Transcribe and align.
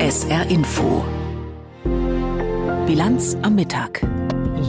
SR 0.00 0.48
Info. 0.48 1.04
Bilanz 2.86 3.36
am 3.42 3.54
Mittag. 3.54 4.00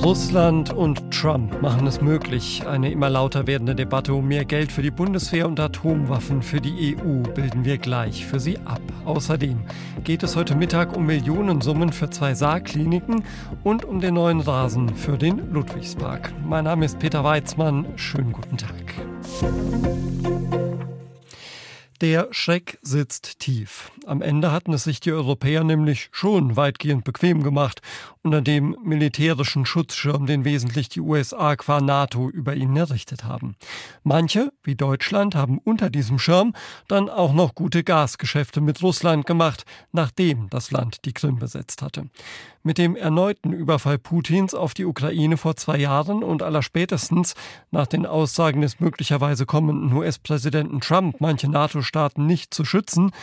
Russland 0.04 0.74
und 0.74 1.10
Trump 1.10 1.62
machen 1.62 1.88
es 1.88 2.02
möglich. 2.02 2.64
Eine 2.68 2.92
immer 2.92 3.10
lauter 3.10 3.48
werdende 3.48 3.74
Debatte 3.74 4.14
um 4.14 4.28
mehr 4.28 4.44
Geld 4.44 4.74
für 4.74 4.82
die 4.82 4.92
Bundeswehr 4.92 5.48
und 5.48 5.58
Atomwaffen 5.58 6.42
für 6.42 6.60
die 6.60 6.98
EU 6.98 7.22
bilden 7.22 7.64
wir 7.64 7.78
gleich 7.78 8.26
für 8.26 8.42
Sie 8.42 8.58
ab. 8.66 8.82
Außerdem 9.06 9.62
geht 10.04 10.22
es 10.22 10.36
heute 10.36 10.54
Mittag 10.54 10.98
um 10.98 11.06
Millionensummen 11.06 11.94
für 11.94 12.10
zwei 12.10 12.34
Saarkliniken 12.34 13.24
und 13.64 13.86
um 13.86 14.02
den 14.02 14.16
neuen 14.16 14.42
Rasen 14.42 14.94
für 14.98 15.18
den 15.18 15.54
Ludwigspark. 15.54 16.34
Mein 16.46 16.66
Name 16.66 16.84
ist 16.84 17.00
Peter 17.00 17.24
Weizmann. 17.24 17.86
Schönen 17.96 18.34
guten 18.34 18.58
Tag. 18.58 18.96
Der 22.02 22.30
Schreck 22.32 22.80
sitzt 22.82 23.38
tief. 23.38 23.92
Am 24.12 24.22
Ende 24.22 24.52
hatten 24.52 24.74
es 24.74 24.84
sich 24.84 25.00
die 25.00 25.14
Europäer 25.14 25.64
nämlich 25.64 26.10
schon 26.12 26.58
weitgehend 26.58 27.06
bequem 27.06 27.44
gemacht 27.44 27.82
unter 28.24 28.42
dem 28.42 28.76
militärischen 28.84 29.66
Schutzschirm, 29.66 30.26
den 30.26 30.44
wesentlich 30.44 30.90
die 30.90 31.00
USA 31.00 31.56
qua 31.56 31.80
NATO 31.80 32.30
über 32.30 32.54
ihnen 32.54 32.76
errichtet 32.76 33.24
haben. 33.24 33.56
Manche, 34.04 34.52
wie 34.64 34.76
Deutschland, 34.76 35.34
haben 35.34 35.60
unter 35.60 35.90
diesem 35.90 36.20
Schirm 36.20 36.54
dann 36.90 37.10
auch 37.10 37.32
noch 37.32 37.56
gute 37.56 37.86
Gasgeschäfte 37.86 38.60
mit 38.60 38.84
Russland 38.84 39.26
gemacht, 39.26 39.64
nachdem 39.94 40.50
das 40.50 40.72
Land 40.72 41.06
die 41.06 41.14
Krim 41.14 41.40
besetzt 41.40 41.82
hatte. 41.82 42.10
Mit 42.64 42.78
dem 42.78 42.96
erneuten 42.96 43.54
Überfall 43.54 43.98
Putins 43.98 44.54
auf 44.54 44.76
die 44.76 44.86
Ukraine 44.86 45.38
vor 45.38 45.56
zwei 45.56 45.78
Jahren 45.78 46.24
und 46.24 46.44
allerspätestens 46.44 47.34
nach 47.72 47.88
den 47.88 48.06
Aussagen 48.06 48.62
des 48.62 48.80
möglicherweise 48.80 49.48
kommenden 49.48 49.92
US-Präsidenten 49.94 50.80
Trump, 50.80 51.16
manche 51.20 51.50
NATO-Staaten 51.50 52.28
nicht 52.28 52.54
zu 52.54 52.64
schützen, 52.64 53.14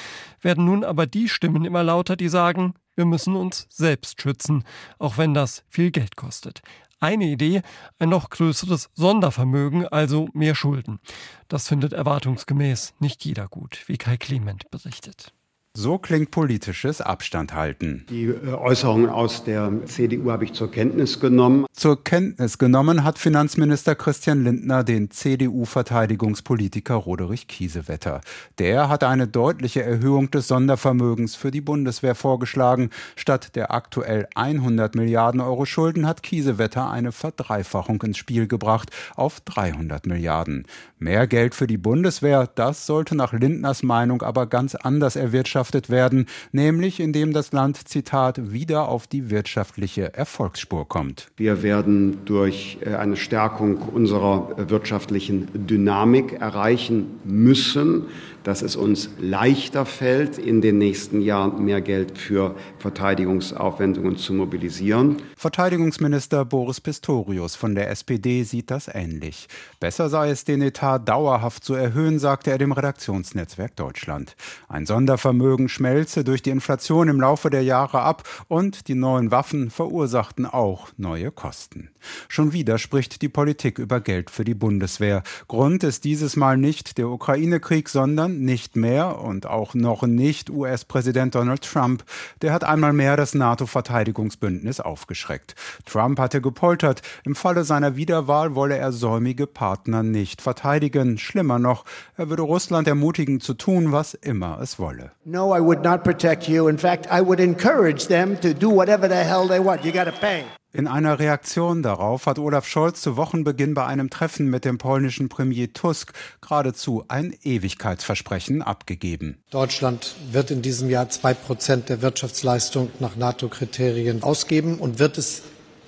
werden 0.41 0.65
nun 0.65 0.78
aber 0.85 1.07
die 1.07 1.29
Stimmen 1.29 1.65
immer 1.65 1.83
lauter, 1.83 2.17
die 2.17 2.29
sagen, 2.29 2.75
wir 2.97 3.05
müssen 3.05 3.37
uns 3.37 3.67
selbst 3.71 4.21
schützen, 4.21 4.65
auch 4.99 5.19
wenn 5.19 5.35
das 5.35 5.65
viel 5.69 5.91
Geld 5.91 6.17
kostet. 6.17 6.63
Eine 7.01 7.27
Idee, 7.27 7.63
ein 7.99 8.09
noch 8.09 8.29
größeres 8.29 8.91
Sondervermögen, 8.95 9.87
also 9.87 10.29
mehr 10.33 10.57
Schulden. 10.57 10.99
Das 11.47 11.69
findet 11.69 11.93
erwartungsgemäß 11.93 12.95
nicht 12.99 13.25
jeder 13.25 13.47
gut, 13.47 13.85
wie 13.87 13.99
Kai 13.99 14.17
Clement 14.17 14.69
berichtet. 14.71 15.33
So 15.77 15.97
klingt 15.99 16.33
politisches 16.33 17.01
Abstand 17.01 17.55
halten. 17.55 18.05
Die 18.11 18.25
äh, 18.25 18.53
Äußerungen 18.53 19.09
aus 19.09 19.45
der 19.45 19.71
CDU 19.85 20.33
habe 20.33 20.45
ich 20.45 20.53
zur 20.53 20.73
Kenntnis 20.73 21.21
genommen. 21.21 21.67
Zur 21.73 22.03
Kenntnis 22.03 22.59
genommen 22.59 23.05
hat 23.05 23.19
Finanzminister 23.19 23.95
Christian 23.95 24.43
Lindner 24.43 24.83
den 24.83 25.13
CDU-Verteidigungspolitiker 25.13 26.97
Roderich 26.97 27.47
Kiesewetter. 27.47 28.23
Der 28.59 28.89
hat 28.89 29.05
eine 29.05 29.29
deutliche 29.29 29.85
Erhöhung 29.85 30.33
des 30.33 30.49
Sondervermögens 30.49 31.37
für 31.37 31.53
die 31.53 31.61
Bundeswehr 31.61 32.17
vorgeschlagen. 32.17 32.91
Statt 33.15 33.55
der 33.55 33.73
aktuell 33.73 34.27
100 34.35 34.97
Milliarden 34.97 35.41
Euro 35.41 35.65
Schulden 35.65 36.09
hat 36.09 36.25
Kiesewetter 36.25 36.91
eine 36.91 37.13
Verdreifachung 37.13 38.03
ins 38.03 38.19
Spiel 38.19 38.49
gebracht 38.49 38.91
auf 39.15 39.41
300 39.43 40.07
Milliarden. 40.07 40.67
Mehr 40.99 41.29
Geld 41.29 41.55
für 41.55 41.69
die 41.69 41.79
Bundeswehr, 41.79 42.49
das 42.53 42.87
sollte 42.87 43.15
nach 43.15 43.33
Lindners 43.33 43.85
Meinung 43.85 44.23
aber 44.23 44.47
ganz 44.47 44.75
anders 44.75 45.15
erwirtschaftet 45.15 45.58
erwirtschaftet 45.59 45.91
werden, 45.91 46.27
nämlich 46.53 47.01
indem 47.01 47.33
das 47.33 47.53
Land, 47.53 47.89
Zitat, 47.89 48.53
wieder 48.53 48.89
auf 48.89 49.07
die 49.07 49.29
wirtschaftliche 49.31 50.15
Erfolgsspur 50.15 50.87
kommt. 50.87 51.29
Wir 51.37 51.63
werden 51.63 52.19
durch 52.25 52.79
äh, 52.81 52.95
eine 52.95 53.17
Stärkung 53.17 53.79
unserer 53.79 54.71
wirtschaftlichen 54.71 55.49
Dynamik 55.67 56.35
erreichen 56.35 57.07
müssen, 57.25 58.05
dass 58.49 58.63
es 58.63 58.77
uns 58.77 59.11
leichter 59.21 59.85
fällt, 59.85 60.39
in 60.39 60.63
den 60.63 60.79
nächsten 60.79 61.21
Jahren 61.21 61.67
mehr 61.67 61.83
Geld 61.83 62.17
für 62.17 62.55
Verteidigungsaufwendungen 62.79 64.17
zu 64.17 64.33
mobilisieren. 64.33 65.21
Verteidigungsminister 65.37 66.47
Boris 66.47 66.81
Pistorius 66.81 67.57
von 67.57 67.75
der 67.75 67.91
SPD 67.91 68.45
sieht 68.45 68.71
das 68.71 68.89
ähnlich. 68.89 69.49
Besser 69.81 70.09
sei 70.09 70.31
es, 70.31 70.45
den 70.45 70.63
Etat 70.63 71.01
dauerhaft 71.01 71.63
zu 71.63 71.75
erhöhen, 71.75 72.19
sagte 72.19 72.51
er 72.51 72.57
dem 72.57 72.73
Redaktionsnetzwerk 72.73 73.77
Deutschland. 73.77 74.35
Ein 74.67 74.87
Sondervermögen 74.87 75.69
schmelze 75.69 76.25
durch 76.25 76.41
die 76.41 76.49
Inflation 76.49 77.09
im 77.09 77.21
Laufe 77.21 77.51
der 77.51 77.65
Jahre 77.65 78.01
ab 78.01 78.27
und 78.49 78.89
die 78.89 78.95
neuen 78.95 79.31
Waffen 79.31 79.69
verursachten 79.69 80.47
auch 80.47 80.89
neue 80.97 81.31
Kosten. 81.33 81.91
Schon 82.29 82.53
wieder 82.53 82.79
spricht 82.79 83.23
die 83.23 83.29
Politik 83.29 83.79
über 83.79 84.01
Geld 84.01 84.31
für 84.31 84.45
die 84.45 84.55
Bundeswehr. 84.55 85.23
Grund 85.47 85.85
ist 85.85 86.05
dieses 86.05 86.37
Mal 86.37 86.57
nicht 86.57 86.99
der 86.99 87.09
Ukraine-Krieg, 87.09 87.89
sondern 87.89 88.41
nicht 88.41 88.77
mehr 88.77 89.19
und 89.21 89.47
auch 89.47 89.75
noch 89.75 90.03
nicht 90.03 90.51
US-Präsident 90.51 91.35
Donald 91.35 91.63
Trump. 91.63 92.05
Der 92.43 92.53
hat 92.53 92.65
einmal 92.65 92.93
mehr 92.93 93.17
das 93.17 93.35
NATO-Verteidigungsbündnis 93.35 94.81
aufgeschreckt. 94.81 95.55
Trump 95.85 96.19
hatte 96.19 96.41
gepoltert, 96.41 97.03
im 97.25 97.35
Falle 97.35 97.65
seiner 97.65 97.97
Wiederwahl 97.97 98.55
wolle 98.55 98.77
er 98.77 98.93
säumige 98.93 99.47
Partner 99.47 100.03
nicht 100.03 100.43
verteidigen. 100.43 101.19
Schlimmer 101.19 101.59
noch, 101.59 101.85
er 102.17 102.29
würde 102.31 102.43
Russland 102.43 102.89
ermutigen 102.89 103.41
zu 103.41 103.55
tun, 103.55 103.93
was 103.93 104.15
immer 104.15 104.59
es 104.61 104.79
wolle. 104.79 105.13
No, 105.25 105.57
I 105.57 105.61
would 105.61 105.83
not 105.83 106.05
protect 106.05 106.49
you. 106.49 106.69
In 106.69 106.79
fact, 106.79 107.07
I 107.07 107.21
would 107.21 107.41
encourage 107.41 108.07
them 108.09 108.41
to 108.41 108.53
do 108.53 108.71
whatever 108.71 109.09
the 109.09 109.15
hell 109.15 109.47
they 109.47 109.59
want. 109.59 109.85
You 109.85 109.93
got 109.93 110.07
to 110.07 110.13
pay. 110.13 110.45
In 110.79 110.87
einer 110.87 111.19
Reaktion 111.19 111.83
darauf 111.83 112.27
hat 112.27 112.39
Olaf 112.39 112.65
Scholz 112.65 113.03
zu 113.03 113.17
Wochenbeginn 113.17 113.75
bei 113.75 113.85
einem 113.85 114.11
Treffen 114.11 114.47
mit 114.47 114.65
dem 114.65 114.79
polnischen 114.79 115.29
Premier 115.29 115.73
Tusk 115.73 116.13
geradezu 116.41 117.05
ein 117.09 117.35
Ewigkeitsversprechen 117.43 118.63
abgegeben. 118.63 119.39
Deutschland 119.51 120.15
wird 120.31 120.53
in 120.53 120.63
diesem 120.63 120.89
Jahr 120.89 121.09
zwei 121.09 121.35
Prozent 121.35 121.89
der 121.89 122.01
Wirtschaftsleistung 122.01 122.91
nach 123.01 123.17
NATO-Kriterien 123.17 124.23
ausgeben 124.23 124.79
und 124.79 125.01
wird 125.01 125.19
es 125.19 125.43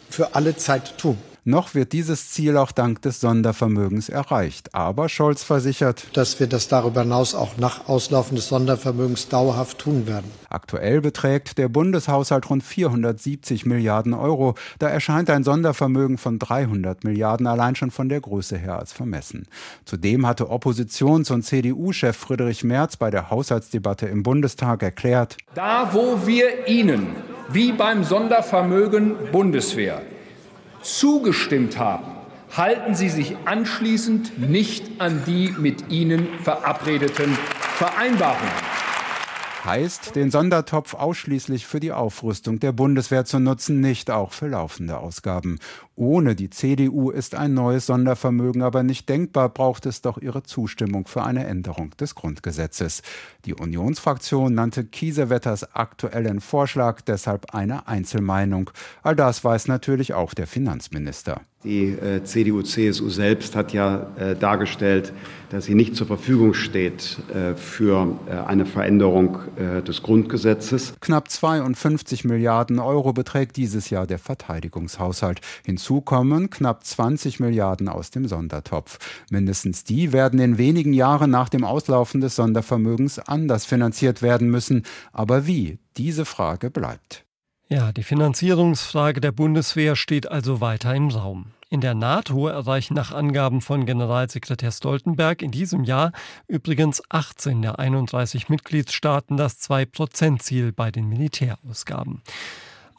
für 0.08 0.34
alle 0.34 0.56
Zeit 0.56 0.98
tun. 0.98 1.18
Noch 1.44 1.74
wird 1.74 1.92
dieses 1.92 2.30
Ziel 2.30 2.56
auch 2.56 2.72
dank 2.72 3.02
des 3.02 3.20
Sondervermögens 3.20 4.08
erreicht. 4.08 4.74
Aber 4.74 5.08
Scholz 5.08 5.42
versichert, 5.42 6.06
dass 6.14 6.38
wir 6.38 6.46
das 6.46 6.68
darüber 6.68 7.02
hinaus 7.02 7.34
auch 7.34 7.56
nach 7.56 7.88
Auslaufen 7.88 8.36
des 8.36 8.48
Sondervermögens 8.48 9.28
dauerhaft 9.28 9.78
tun 9.78 10.06
werden. 10.06 10.30
Aktuell 10.50 11.00
beträgt 11.00 11.58
der 11.58 11.68
Bundeshaushalt 11.68 12.50
rund 12.50 12.62
470 12.62 13.64
Milliarden 13.64 14.12
Euro. 14.12 14.54
Da 14.78 14.88
erscheint 14.88 15.30
ein 15.30 15.44
Sondervermögen 15.44 16.18
von 16.18 16.38
300 16.38 17.04
Milliarden 17.04 17.46
allein 17.46 17.74
schon 17.74 17.90
von 17.90 18.08
der 18.08 18.20
Größe 18.20 18.58
her 18.58 18.78
als 18.78 18.92
vermessen. 18.92 19.46
Zudem 19.84 20.26
hatte 20.26 20.50
Oppositions- 20.50 21.30
und 21.30 21.42
CDU-Chef 21.42 22.16
Friedrich 22.16 22.64
Merz 22.64 22.96
bei 22.96 23.10
der 23.10 23.30
Haushaltsdebatte 23.30 24.06
im 24.06 24.22
Bundestag 24.22 24.82
erklärt, 24.82 25.36
da 25.54 25.90
wo 25.92 26.26
wir 26.26 26.68
Ihnen, 26.68 27.08
wie 27.48 27.72
beim 27.72 28.04
Sondervermögen 28.04 29.16
Bundeswehr, 29.32 30.02
zugestimmt 30.82 31.78
haben, 31.78 32.12
halten 32.56 32.94
Sie 32.94 33.08
sich 33.08 33.36
anschließend 33.44 34.50
nicht 34.50 35.00
an 35.00 35.22
die 35.26 35.54
mit 35.56 35.90
Ihnen 35.90 36.28
verabredeten 36.42 37.36
Vereinbarungen 37.76 38.70
heißt, 39.64 40.16
den 40.16 40.30
Sondertopf 40.30 40.94
ausschließlich 40.94 41.66
für 41.66 41.80
die 41.80 41.92
Aufrüstung 41.92 42.60
der 42.60 42.72
Bundeswehr 42.72 43.24
zu 43.24 43.38
nutzen, 43.38 43.80
nicht 43.80 44.10
auch 44.10 44.32
für 44.32 44.48
laufende 44.48 44.98
Ausgaben. 44.98 45.58
Ohne 46.00 46.34
die 46.34 46.48
CDU 46.48 47.10
ist 47.10 47.34
ein 47.34 47.52
neues 47.52 47.84
Sondervermögen 47.84 48.62
aber 48.62 48.82
nicht 48.82 49.06
denkbar, 49.10 49.50
braucht 49.50 49.84
es 49.84 50.00
doch 50.00 50.16
ihre 50.16 50.42
Zustimmung 50.42 51.06
für 51.06 51.24
eine 51.24 51.46
Änderung 51.46 51.90
des 52.00 52.14
Grundgesetzes. 52.14 53.02
Die 53.44 53.52
Unionsfraktion 53.52 54.54
nannte 54.54 54.84
Kiesewetters 54.86 55.76
aktuellen 55.76 56.40
Vorschlag 56.40 57.02
deshalb 57.02 57.54
eine 57.54 57.86
Einzelmeinung. 57.86 58.70
All 59.02 59.14
das 59.14 59.44
weiß 59.44 59.68
natürlich 59.68 60.14
auch 60.14 60.32
der 60.32 60.46
Finanzminister. 60.46 61.42
Die 61.62 61.88
äh, 61.88 62.24
CDU-CSU 62.24 63.10
selbst 63.10 63.54
hat 63.54 63.74
ja 63.74 64.06
äh, 64.18 64.34
dargestellt, 64.34 65.12
dass 65.50 65.66
sie 65.66 65.74
nicht 65.74 65.94
zur 65.94 66.06
Verfügung 66.06 66.54
steht 66.54 67.18
äh, 67.34 67.54
für 67.54 68.16
äh, 68.26 68.30
eine 68.46 68.64
Veränderung 68.64 69.40
äh, 69.56 69.82
des 69.82 70.02
Grundgesetzes. 70.02 70.94
Knapp 71.00 71.30
52 71.30 72.24
Milliarden 72.24 72.78
Euro 72.78 73.12
beträgt 73.12 73.58
dieses 73.58 73.90
Jahr 73.90 74.06
der 74.06 74.18
Verteidigungshaushalt. 74.18 75.42
Hinzu 75.66 75.89
kommen 75.98 76.50
knapp 76.50 76.84
20 76.84 77.40
Milliarden 77.40 77.88
aus 77.88 78.12
dem 78.12 78.28
Sondertopf. 78.28 78.98
Mindestens 79.30 79.82
die 79.82 80.12
werden 80.12 80.38
in 80.38 80.58
wenigen 80.58 80.92
Jahren 80.92 81.32
nach 81.32 81.48
dem 81.48 81.64
Auslaufen 81.64 82.20
des 82.20 82.36
Sondervermögens 82.36 83.18
anders 83.18 83.64
finanziert 83.64 84.22
werden 84.22 84.48
müssen. 84.48 84.84
Aber 85.12 85.48
wie? 85.48 85.78
Diese 85.96 86.24
Frage 86.24 86.70
bleibt. 86.70 87.24
Ja, 87.68 87.92
die 87.92 88.02
Finanzierungsfrage 88.02 89.20
der 89.20 89.32
Bundeswehr 89.32 89.96
steht 89.96 90.30
also 90.30 90.60
weiter 90.60 90.94
im 90.94 91.08
Raum. 91.08 91.46
In 91.68 91.80
der 91.80 91.94
NATO 91.94 92.48
erreichen 92.48 92.94
nach 92.94 93.12
Angaben 93.12 93.60
von 93.60 93.86
Generalsekretär 93.86 94.72
Stoltenberg 94.72 95.40
in 95.40 95.52
diesem 95.52 95.84
Jahr 95.84 96.10
übrigens 96.48 97.00
18 97.10 97.62
der 97.62 97.78
31 97.78 98.48
Mitgliedstaaten 98.48 99.36
das 99.36 99.60
2-Prozent-Ziel 99.60 100.72
bei 100.72 100.90
den 100.90 101.08
Militärausgaben. 101.08 102.22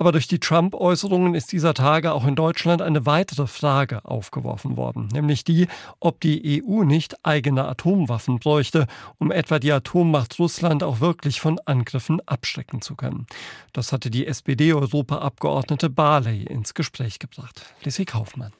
Aber 0.01 0.11
durch 0.11 0.27
die 0.27 0.39
Trump-Äußerungen 0.39 1.35
ist 1.35 1.51
dieser 1.51 1.75
Tage 1.75 2.13
auch 2.13 2.25
in 2.25 2.33
Deutschland 2.33 2.81
eine 2.81 3.05
weitere 3.05 3.45
Frage 3.45 4.03
aufgeworfen 4.03 4.75
worden, 4.75 5.07
nämlich 5.13 5.43
die, 5.43 5.67
ob 5.99 6.19
die 6.21 6.63
EU 6.65 6.81
nicht 6.81 7.23
eigene 7.23 7.67
Atomwaffen 7.67 8.39
bräuchte, 8.39 8.87
um 9.19 9.31
etwa 9.31 9.59
die 9.59 9.71
Atommacht 9.71 10.39
Russland 10.39 10.81
auch 10.81 11.01
wirklich 11.01 11.39
von 11.39 11.59
Angriffen 11.65 12.19
abschrecken 12.25 12.81
zu 12.81 12.95
können. 12.95 13.27
Das 13.73 13.93
hatte 13.93 14.09
die 14.09 14.25
SPD-Europaabgeordnete 14.25 15.91
Barley 15.91 16.45
ins 16.45 16.73
Gespräch 16.73 17.19
gebracht. 17.19 17.61
Lissy 17.83 18.05
Kaufmann. 18.05 18.53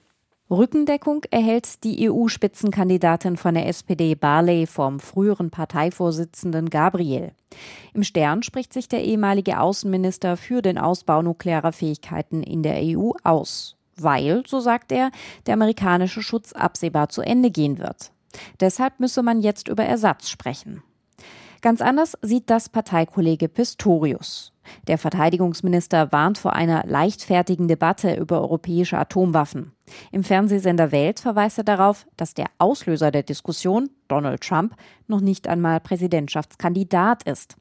Rückendeckung 0.52 1.24
erhält 1.32 1.82
die 1.86 2.10
EU-Spitzenkandidatin 2.10 3.38
von 3.38 3.56
der 3.56 3.68
SPD 3.68 4.16
Barley 4.16 4.68
vom 4.68 5.00
früheren 5.00 5.50
Parteivorsitzenden 5.50 6.70
Gabriel. 6.70 7.32
Im 7.94 8.04
Stern 8.04 8.44
spricht 8.44 8.74
sich 8.74 8.90
der 8.90 9.02
ehemalige 9.02 9.62
Außenminister 9.62 10.36
für 10.36 10.62
den 10.62 10.78
Ausbau 10.78 11.22
nuklearer 11.22 11.72
Fähigkeiten 11.72 12.44
in 12.44 12.64
der 12.64 12.82
EU 12.82 13.12
aus, 13.24 13.78
weil, 13.96 14.44
so 14.46 14.60
sagt 14.60 14.92
er, 14.92 15.12
der 15.46 15.54
amerikanische 15.54 16.22
Schutz 16.22 16.52
absehbar 16.52 17.08
zu 17.08 17.22
Ende 17.22 17.50
gehen 17.50 17.80
wird. 17.80 18.12
Deshalb 18.60 19.00
müsse 19.00 19.24
man 19.24 19.40
jetzt 19.40 19.70
über 19.70 19.86
Ersatz 19.86 20.28
sprechen. 20.30 20.84
Ganz 21.62 21.80
anders 21.80 22.18
sieht 22.24 22.50
das 22.50 22.70
Parteikollege 22.70 23.48
Pistorius. 23.48 24.52
Der 24.88 24.98
Verteidigungsminister 24.98 26.12
warnt 26.12 26.40
vor 26.40 26.54
einer 26.54 26.84
leichtfertigen 26.88 27.68
Debatte 27.68 28.16
über 28.16 28.42
europäische 28.42 28.98
Atomwaffen. 28.98 29.72
Im 30.12 30.24
Fernsehsender 30.24 30.92
Welt 30.92 31.20
verweist 31.20 31.60
er 31.60 31.64
darauf, 31.64 32.08
dass 32.18 32.34
der 32.34 32.48
Auslöser 32.58 33.12
der 33.12 33.24
Diskussion, 33.24 33.92
Donald 34.08 34.42
Trump, 34.42 34.76
noch 35.08 35.22
nicht 35.22 35.48
einmal 35.48 35.80
Präsidentschaftskandidat 35.80 37.24
ist. 37.24 37.58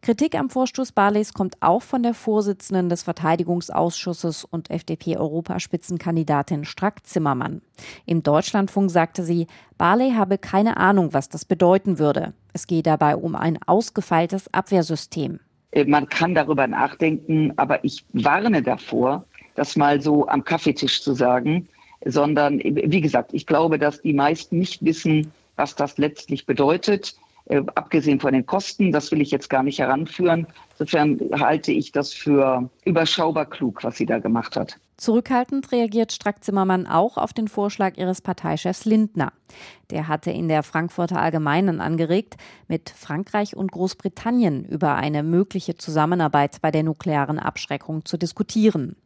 Kritik 0.00 0.34
am 0.34 0.50
Vorstoß 0.50 0.92
Barleys 0.92 1.32
kommt 1.32 1.56
auch 1.60 1.82
von 1.82 2.02
der 2.02 2.14
Vorsitzenden 2.14 2.88
des 2.88 3.02
Verteidigungsausschusses 3.02 4.44
und 4.44 4.70
FDP-Europaspitzenkandidatin 4.70 6.64
Strack-Zimmermann. 6.64 7.62
Im 8.06 8.22
Deutschlandfunk 8.22 8.90
sagte 8.90 9.22
sie, 9.22 9.46
Barley 9.78 10.12
habe 10.12 10.38
keine 10.38 10.76
Ahnung, 10.78 11.12
was 11.12 11.28
das 11.28 11.44
bedeuten 11.44 11.98
würde. 11.98 12.34
Es 12.52 12.66
gehe 12.66 12.82
dabei 12.82 13.16
um 13.16 13.34
ein 13.34 13.58
ausgefeiltes 13.66 14.52
Abwehrsystem. 14.52 15.40
Äh, 15.72 15.84
man 15.84 16.08
kann 16.08 16.34
darüber 16.34 16.66
nachdenken, 16.66 17.52
aber 17.56 17.84
ich 17.84 18.04
warne 18.12 18.62
davor, 18.62 19.24
das 19.54 19.76
mal 19.76 20.00
so 20.00 20.28
am 20.28 20.44
Kaffeetisch 20.44 21.02
zu 21.02 21.14
sagen, 21.14 21.68
sondern 22.04 22.58
wie 22.58 23.00
gesagt, 23.00 23.32
ich 23.32 23.46
glaube, 23.46 23.78
dass 23.78 24.02
die 24.02 24.12
meisten 24.12 24.58
nicht 24.58 24.84
wissen, 24.84 25.32
was 25.56 25.74
das 25.74 25.98
letztlich 25.98 26.46
bedeutet. 26.46 27.14
Äh, 27.46 27.62
abgesehen 27.74 28.20
von 28.20 28.32
den 28.32 28.46
Kosten, 28.46 28.92
das 28.92 29.10
will 29.10 29.20
ich 29.20 29.30
jetzt 29.30 29.50
gar 29.50 29.62
nicht 29.62 29.78
heranführen. 29.78 30.46
Insofern 30.78 31.20
halte 31.38 31.72
ich 31.72 31.92
das 31.92 32.12
für 32.12 32.68
überschaubar 32.84 33.46
klug, 33.46 33.82
was 33.84 33.96
sie 33.96 34.06
da 34.06 34.18
gemacht 34.18 34.56
hat. 34.56 34.78
Zurückhaltend 34.96 35.72
reagiert 35.72 36.12
Strack-Zimmermann 36.12 36.86
auch 36.86 37.16
auf 37.16 37.32
den 37.32 37.48
Vorschlag 37.48 37.96
ihres 37.96 38.20
Parteichefs 38.20 38.84
Lindner. 38.84 39.32
Der 39.90 40.06
hatte 40.06 40.30
in 40.30 40.48
der 40.48 40.62
Frankfurter 40.62 41.20
Allgemeinen 41.20 41.80
angeregt, 41.80 42.36
mit 42.68 42.90
Frankreich 42.90 43.56
und 43.56 43.72
Großbritannien 43.72 44.64
über 44.64 44.94
eine 44.94 45.22
mögliche 45.22 45.76
Zusammenarbeit 45.76 46.60
bei 46.60 46.70
der 46.70 46.82
nuklearen 46.82 47.38
Abschreckung 47.38 48.04
zu 48.04 48.16
diskutieren. 48.16 48.96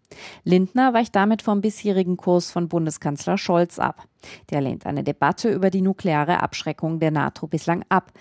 Lindner 0.44 0.92
weicht 0.92 1.14
damit 1.16 1.42
vom 1.42 1.60
bisherigen 1.60 2.16
Kurs 2.16 2.50
von 2.50 2.68
Bundeskanzler 2.68 3.38
Scholz 3.38 3.78
ab. 3.78 4.06
Der 4.50 4.60
lehnt 4.60 4.86
eine 4.86 5.02
Debatte 5.02 5.50
über 5.50 5.70
die 5.70 5.82
nukleare 5.82 6.42
Abschreckung 6.42 7.00
der 7.00 7.10
NATO 7.10 7.46
bislang 7.46 7.84
ab. 7.88 8.12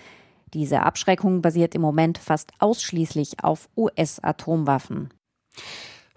Diese 0.54 0.82
Abschreckung 0.82 1.42
basiert 1.42 1.74
im 1.74 1.82
Moment 1.82 2.18
fast 2.18 2.52
ausschließlich 2.58 3.42
auf 3.42 3.68
US-Atomwaffen. 3.76 5.10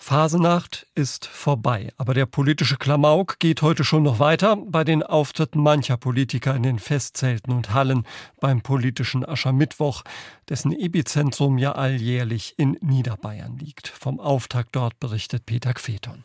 Phasenacht 0.01 0.87
ist 0.95 1.25
vorbei, 1.25 1.91
aber 1.97 2.13
der 2.13 2.25
politische 2.25 2.77
Klamauk 2.77 3.37
geht 3.37 3.61
heute 3.61 3.83
schon 3.83 4.01
noch 4.01 4.17
weiter 4.17 4.55
bei 4.55 4.85
den 4.85 5.03
Auftritten 5.03 5.59
mancher 5.61 5.97
Politiker 5.97 6.55
in 6.55 6.63
den 6.63 6.79
Festzelten 6.79 7.51
und 7.51 7.73
Hallen 7.73 8.05
beim 8.39 8.61
politischen 8.61 9.25
Aschermittwoch, 9.25 10.03
dessen 10.47 10.71
Epizentrum 10.71 11.57
ja 11.57 11.73
alljährlich 11.73 12.55
in 12.57 12.77
Niederbayern 12.81 13.57
liegt. 13.57 13.89
Vom 13.89 14.21
Auftakt 14.21 14.69
dort 14.71 14.99
berichtet 15.01 15.45
Peter 15.45 15.73
Kveton. 15.73 16.23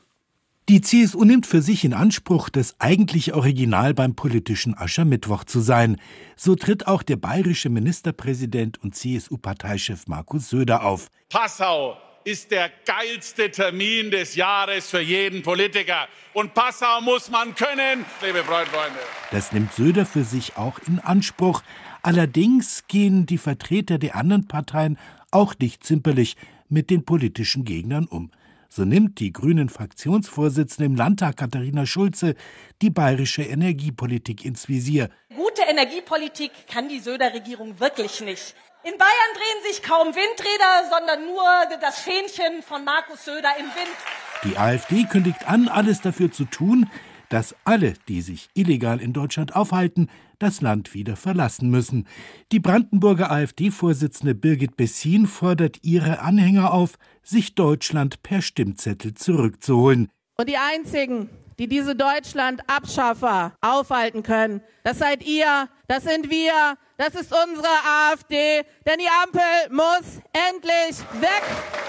Die 0.68 0.80
CSU 0.80 1.24
nimmt 1.24 1.44
für 1.44 1.60
sich 1.60 1.84
in 1.84 1.94
Anspruch, 1.94 2.50
das 2.50 2.76
eigentliche 2.78 3.34
Original 3.34 3.92
beim 3.92 4.14
politischen 4.14 4.78
Aschermittwoch 4.78 5.44
zu 5.44 5.60
sein. 5.60 6.00
So 6.36 6.54
tritt 6.54 6.86
auch 6.86 7.02
der 7.02 7.16
bayerische 7.16 7.70
Ministerpräsident 7.70 8.80
und 8.82 8.94
CSU-Parteichef 8.94 10.06
Markus 10.06 10.48
Söder 10.48 10.84
auf. 10.84 11.08
Passau 11.28 11.96
ist 12.24 12.50
der 12.50 12.70
geilste 12.86 13.50
Termin 13.50 14.10
des 14.10 14.34
Jahres 14.34 14.88
für 14.88 15.00
jeden 15.00 15.42
Politiker. 15.42 16.08
Und 16.32 16.54
Passau 16.54 17.00
muss 17.02 17.30
man 17.30 17.54
können, 17.54 18.04
liebe 18.24 18.42
Freunde. 18.42 18.98
Das 19.30 19.52
nimmt 19.52 19.72
Söder 19.74 20.06
für 20.06 20.24
sich 20.24 20.56
auch 20.56 20.78
in 20.86 20.98
Anspruch. 20.98 21.62
Allerdings 22.02 22.86
gehen 22.88 23.26
die 23.26 23.38
Vertreter 23.38 23.98
der 23.98 24.16
anderen 24.16 24.48
Parteien 24.48 24.98
auch 25.30 25.54
nicht 25.58 25.84
zimperlich 25.84 26.36
mit 26.68 26.90
den 26.90 27.04
politischen 27.04 27.64
Gegnern 27.64 28.06
um. 28.06 28.30
So 28.68 28.84
nimmt 28.84 29.20
die 29.20 29.32
grünen 29.32 29.68
Fraktionsvorsitzende 29.68 30.86
im 30.86 30.96
Landtag 30.96 31.36
Katharina 31.36 31.86
Schulze 31.86 32.34
die 32.82 32.90
bayerische 32.90 33.42
Energiepolitik 33.42 34.44
ins 34.44 34.68
Visier. 34.68 35.10
Gute 35.28 35.62
Energiepolitik 35.68 36.50
kann 36.72 36.88
die 36.88 36.98
Söder-Regierung 36.98 37.78
wirklich 37.78 38.20
nicht. 38.22 38.54
In 38.84 38.98
Bayern 38.98 39.32
drehen 39.34 39.72
sich 39.72 39.82
kaum 39.82 40.08
Windräder, 40.08 40.90
sondern 40.90 41.24
nur 41.24 41.42
das 41.80 42.00
Fähnchen 42.00 42.62
von 42.62 42.84
Markus 42.84 43.24
Söder 43.24 43.54
im 43.58 43.64
Wind. 43.64 43.96
Die 44.44 44.58
AfD 44.58 45.04
kündigt 45.04 45.48
an, 45.48 45.68
alles 45.68 46.02
dafür 46.02 46.30
zu 46.30 46.44
tun, 46.44 46.90
dass 47.30 47.56
alle, 47.64 47.94
die 48.08 48.20
sich 48.20 48.50
illegal 48.52 49.00
in 49.00 49.14
Deutschland 49.14 49.56
aufhalten, 49.56 50.10
das 50.38 50.60
Land 50.60 50.92
wieder 50.92 51.16
verlassen 51.16 51.70
müssen. 51.70 52.06
Die 52.52 52.60
Brandenburger 52.60 53.30
AfD-Vorsitzende 53.30 54.34
Birgit 54.34 54.76
Bessin 54.76 55.26
fordert 55.26 55.78
ihre 55.80 56.18
Anhänger 56.18 56.74
auf, 56.74 56.98
sich 57.22 57.54
Deutschland 57.54 58.22
per 58.22 58.42
Stimmzettel 58.42 59.14
zurückzuholen. 59.14 60.10
Und 60.36 60.46
die 60.46 60.58
einzigen, 60.58 61.30
die 61.58 61.68
diese 61.68 61.94
Deutschland-Abschaffer 61.94 63.52
aufhalten 63.60 64.22
können. 64.22 64.60
Das 64.82 64.98
seid 64.98 65.24
ihr, 65.26 65.68
das 65.88 66.04
sind 66.04 66.30
wir, 66.30 66.76
das 66.96 67.14
ist 67.14 67.32
unsere 67.32 67.68
AfD, 68.10 68.62
denn 68.86 68.98
die 68.98 69.08
Ampel 69.22 69.42
muss 69.70 70.20
endlich 70.50 71.00
weg. 71.20 71.42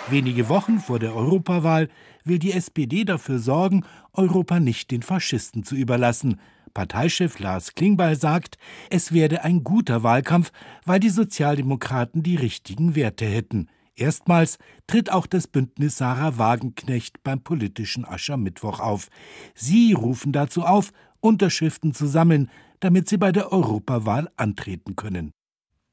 Wenige 0.10 0.50
Wochen 0.50 0.80
vor 0.80 1.00
der 1.00 1.16
Europawahl 1.16 1.90
will 2.24 2.40
die 2.40 2.54
SPD 2.54 3.04
dafür 3.06 3.40
sorgen, 3.40 3.86
Europa 4.14 4.60
nicht 4.60 4.92
den 4.92 5.02
Faschisten 5.02 5.64
zu 5.64 5.76
überlassen. 5.76 6.40
Parteichef 6.74 7.40
Lars 7.40 7.74
Klingbeil 7.74 8.18
sagt, 8.18 8.58
es 8.90 9.14
werde 9.14 9.44
ein 9.44 9.64
guter 9.64 10.04
Wahlkampf, 10.04 10.52
weil 10.84 11.00
die 11.00 11.10
Sozialdemokraten 11.10 12.22
die 12.22 12.36
richtigen 12.36 12.96
Werte 12.96 13.26
hätten. 13.26 13.70
Erstmals 13.96 14.58
tritt 14.88 15.12
auch 15.12 15.26
das 15.26 15.48
Bündnis 15.48 15.98
Sarah 15.98 16.38
Wagenknecht 16.38 17.24
beim 17.24 17.42
politischen 17.42 18.06
Aschermittwoch 18.06 18.80
auf. 18.80 19.08
Sie 19.54 19.94
rufen 19.94 20.32
dazu 20.32 20.64
auf, 20.64 20.92
Unterschriften 21.22 21.94
zu 21.94 22.06
sammeln, 22.06 22.50
damit 22.82 23.08
sie 23.08 23.18
bei 23.18 23.32
der 23.32 23.52
Europawahl 23.52 24.30
antreten 24.36 24.96
können. 24.96 25.32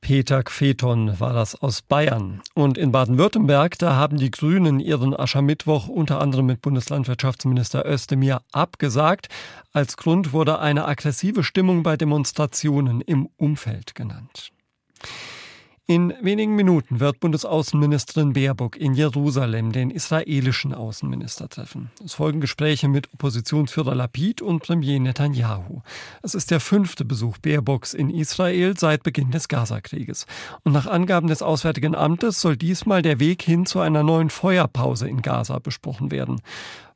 Peter 0.02 0.42
Kfeton 0.42 1.20
war 1.20 1.32
das 1.32 1.54
aus 1.54 1.80
Bayern. 1.80 2.42
Und 2.54 2.76
in 2.76 2.90
Baden-Württemberg, 2.90 3.78
da 3.78 3.94
haben 3.94 4.16
die 4.16 4.32
Grünen 4.32 4.80
ihren 4.80 5.14
Aschermittwoch 5.14 5.86
unter 5.86 6.20
anderem 6.20 6.46
mit 6.46 6.60
Bundeslandwirtschaftsminister 6.60 7.86
Özdemir 7.86 8.42
abgesagt. 8.50 9.28
Als 9.72 9.96
Grund 9.96 10.32
wurde 10.32 10.58
eine 10.58 10.86
aggressive 10.86 11.44
Stimmung 11.44 11.84
bei 11.84 11.96
Demonstrationen 11.96 13.00
im 13.00 13.28
Umfeld 13.36 13.94
genannt. 13.94 14.50
In 15.88 16.14
wenigen 16.20 16.54
Minuten 16.54 17.00
wird 17.00 17.18
Bundesaußenministerin 17.18 18.34
Baerbock 18.34 18.76
in 18.76 18.94
Jerusalem 18.94 19.72
den 19.72 19.90
israelischen 19.90 20.74
Außenminister 20.74 21.48
treffen. 21.48 21.90
Es 22.04 22.14
folgen 22.14 22.40
Gespräche 22.40 22.86
mit 22.86 23.12
Oppositionsführer 23.12 23.96
Lapid 23.96 24.42
und 24.42 24.62
Premier 24.62 25.00
Netanyahu. 25.00 25.82
Es 26.22 26.36
ist 26.36 26.52
der 26.52 26.60
fünfte 26.60 27.04
Besuch 27.04 27.38
Baerbocks 27.38 27.94
in 27.94 28.10
Israel 28.10 28.78
seit 28.78 29.02
Beginn 29.02 29.32
des 29.32 29.48
Gazakrieges. 29.48 30.26
Und 30.62 30.70
nach 30.70 30.86
Angaben 30.86 31.26
des 31.26 31.42
Auswärtigen 31.42 31.96
Amtes 31.96 32.40
soll 32.40 32.56
diesmal 32.56 33.02
der 33.02 33.18
Weg 33.18 33.42
hin 33.42 33.66
zu 33.66 33.80
einer 33.80 34.04
neuen 34.04 34.30
Feuerpause 34.30 35.08
in 35.08 35.20
Gaza 35.20 35.58
besprochen 35.58 36.12
werden. 36.12 36.42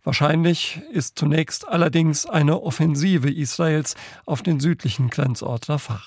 Wahrscheinlich 0.04 0.80
ist 0.92 1.18
zunächst 1.18 1.66
allerdings 1.66 2.24
eine 2.24 2.62
Offensive 2.62 3.28
Israels 3.28 3.96
auf 4.26 4.44
den 4.44 4.60
südlichen 4.60 5.10
Grenzort 5.10 5.68
Rafah. 5.68 6.02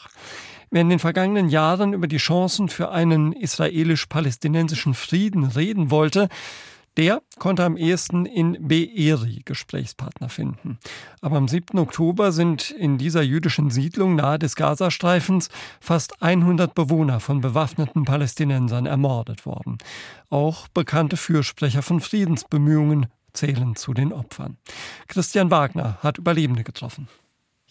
Wer 0.71 0.81
in 0.81 0.89
den 0.89 0.99
vergangenen 0.99 1.49
Jahren 1.49 1.93
über 1.93 2.07
die 2.07 2.17
Chancen 2.17 2.69
für 2.69 2.91
einen 2.91 3.33
israelisch-palästinensischen 3.33 4.93
Frieden 4.93 5.43
reden 5.43 5.89
wollte, 5.91 6.29
Der 6.99 7.21
konnte 7.37 7.63
am 7.63 7.77
ehesten 7.77 8.25
in 8.25 8.67
Be'eri 8.67 9.41
Gesprächspartner 9.45 10.27
finden. 10.27 10.79
Aber 11.21 11.37
am 11.37 11.47
7. 11.47 11.79
Oktober 11.79 12.33
sind 12.33 12.71
in 12.71 12.97
dieser 12.97 13.21
jüdischen 13.21 13.69
Siedlung 13.69 14.15
nahe 14.15 14.37
des 14.37 14.57
Gazastreifens 14.57 15.47
fast 15.79 16.21
100 16.21 16.75
Bewohner 16.75 17.21
von 17.21 17.39
bewaffneten 17.39 18.03
Palästinensern 18.03 18.85
ermordet 18.85 19.45
worden. 19.45 19.77
Auch 20.29 20.67
bekannte 20.67 21.15
Fürsprecher 21.15 21.83
von 21.83 22.01
Friedensbemühungen 22.01 23.05
zählen 23.31 23.77
zu 23.77 23.93
den 23.93 24.11
Opfern. 24.11 24.57
Christian 25.07 25.51
Wagner 25.51 25.99
hat 26.01 26.17
Überlebende 26.17 26.65
getroffen. 26.65 27.07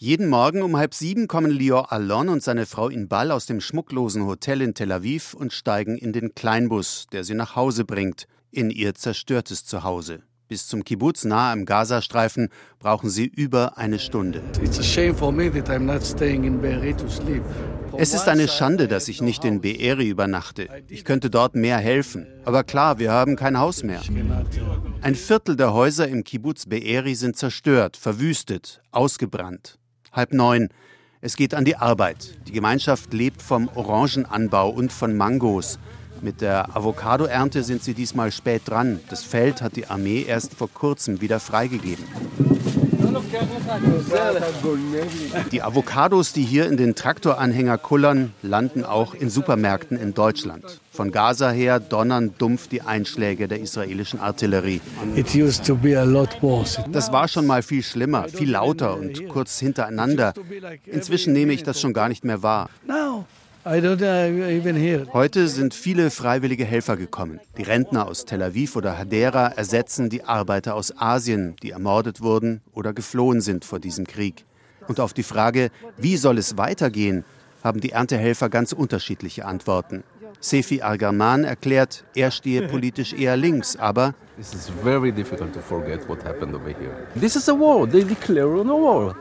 Jeden 0.01 0.29
Morgen 0.29 0.61
um 0.61 0.77
halb 0.77 0.93
sieben 0.93 1.27
kommen 1.27 1.51
Lior 1.51 1.91
Allon 1.91 2.29
und 2.29 2.41
seine 2.41 2.65
Frau 2.65 2.87
Inbal 2.87 3.31
aus 3.31 3.47
dem 3.47 3.59
schmucklosen 3.59 4.25
Hotel 4.25 4.61
in 4.61 4.73
Tel 4.73 4.93
Aviv 4.93 5.33
und 5.33 5.51
steigen 5.51 5.97
in 5.97 6.13
den 6.13 6.33
Kleinbus, 6.33 7.07
der 7.11 7.25
sie 7.25 7.33
nach 7.33 7.57
Hause 7.57 7.83
bringt, 7.83 8.25
in 8.49 8.69
ihr 8.69 8.95
zerstörtes 8.95 9.65
Zuhause. 9.65 10.21
Bis 10.47 10.67
zum 10.67 10.85
Kibbutz 10.85 11.25
nahe 11.25 11.51
am 11.51 11.65
Gazastreifen 11.65 12.47
brauchen 12.79 13.09
sie 13.09 13.25
über 13.25 13.77
eine 13.77 13.99
Stunde. 13.99 14.41
Es 17.97 18.13
ist 18.13 18.29
eine 18.29 18.47
Schande, 18.47 18.87
dass 18.87 19.09
ich 19.09 19.21
nicht 19.21 19.43
in 19.43 19.61
Be'eri 19.61 20.07
übernachte. 20.07 20.69
Ich 20.87 21.03
könnte 21.03 21.29
dort 21.29 21.55
mehr 21.55 21.77
helfen. 21.77 22.25
Aber 22.45 22.63
klar, 22.63 22.99
wir 22.99 23.11
haben 23.11 23.35
kein 23.35 23.59
Haus 23.59 23.83
mehr. 23.83 23.99
Ein 25.01 25.15
Viertel 25.15 25.57
der 25.57 25.73
Häuser 25.73 26.07
im 26.07 26.23
Kibbutz 26.23 26.67
Be'eri 26.67 27.15
sind 27.15 27.35
zerstört, 27.35 27.97
verwüstet, 27.97 28.81
ausgebrannt 28.91 29.78
halb 30.11 30.33
neun. 30.33 30.69
Es 31.21 31.35
geht 31.35 31.53
an 31.53 31.65
die 31.65 31.75
Arbeit. 31.75 32.37
Die 32.47 32.53
Gemeinschaft 32.53 33.13
lebt 33.13 33.41
vom 33.41 33.69
Orangenanbau 33.75 34.69
und 34.69 34.91
von 34.91 35.15
Mangos. 35.17 35.79
Mit 36.21 36.41
der 36.41 36.75
Avocadoernte 36.75 37.63
sind 37.63 37.83
sie 37.83 37.93
diesmal 37.93 38.31
spät 38.31 38.63
dran. 38.65 38.99
Das 39.09 39.23
Feld 39.23 39.61
hat 39.61 39.75
die 39.75 39.87
Armee 39.87 40.23
erst 40.23 40.53
vor 40.53 40.69
kurzem 40.71 41.21
wieder 41.21 41.39
freigegeben. 41.39 42.05
Die 45.51 45.61
Avocados, 45.61 46.33
die 46.33 46.43
hier 46.43 46.67
in 46.67 46.77
den 46.77 46.95
Traktoranhänger 46.95 47.77
kullern, 47.77 48.33
landen 48.41 48.83
auch 48.83 49.13
in 49.13 49.29
Supermärkten 49.29 49.97
in 49.97 50.13
Deutschland. 50.13 50.79
Von 50.91 51.11
Gaza 51.11 51.49
her 51.49 51.79
donnern 51.79 52.33
dumpf 52.37 52.67
die 52.67 52.81
Einschläge 52.81 53.47
der 53.47 53.61
israelischen 53.61 54.19
Artillerie. 54.19 54.81
Das 56.91 57.11
war 57.11 57.27
schon 57.27 57.47
mal 57.47 57.63
viel 57.63 57.83
schlimmer, 57.83 58.27
viel 58.27 58.51
lauter 58.51 58.97
und 58.97 59.27
kurz 59.29 59.59
hintereinander. 59.59 60.33
Inzwischen 60.85 61.33
nehme 61.33 61.53
ich 61.53 61.63
das 61.63 61.79
schon 61.79 61.93
gar 61.93 62.09
nicht 62.09 62.23
mehr 62.23 62.43
wahr. 62.43 62.69
Heute 63.65 65.47
sind 65.49 65.73
viele 65.73 66.11
freiwillige 66.11 66.63
Helfer 66.63 66.95
gekommen. 66.95 67.41
Die 67.57 67.63
Rentner 67.63 68.07
aus 68.07 68.23
Tel 68.23 68.41
Aviv 68.41 68.77
oder 68.77 68.97
Hadera 68.97 69.47
ersetzen 69.47 70.09
die 70.09 70.23
Arbeiter 70.23 70.75
aus 70.75 70.97
Asien, 70.97 71.57
die 71.61 71.71
ermordet 71.71 72.21
wurden 72.21 72.61
oder 72.73 72.93
geflohen 72.93 73.41
sind 73.41 73.65
vor 73.65 73.79
diesem 73.79 74.07
Krieg. 74.07 74.45
Und 74.87 75.01
auf 75.01 75.13
die 75.13 75.23
Frage, 75.23 75.71
wie 75.97 76.15
soll 76.15 76.37
es 76.37 76.57
weitergehen, 76.57 77.25
haben 77.61 77.81
die 77.81 77.91
Erntehelfer 77.91 78.47
ganz 78.49 78.71
unterschiedliche 78.71 79.45
Antworten. 79.45 80.03
Sefi 80.41 80.81
Argaman 80.81 81.43
erklärt, 81.43 82.05
er 82.15 82.31
stehe 82.31 82.67
politisch 82.67 83.13
eher 83.13 83.35
links, 83.35 83.75
aber 83.75 84.15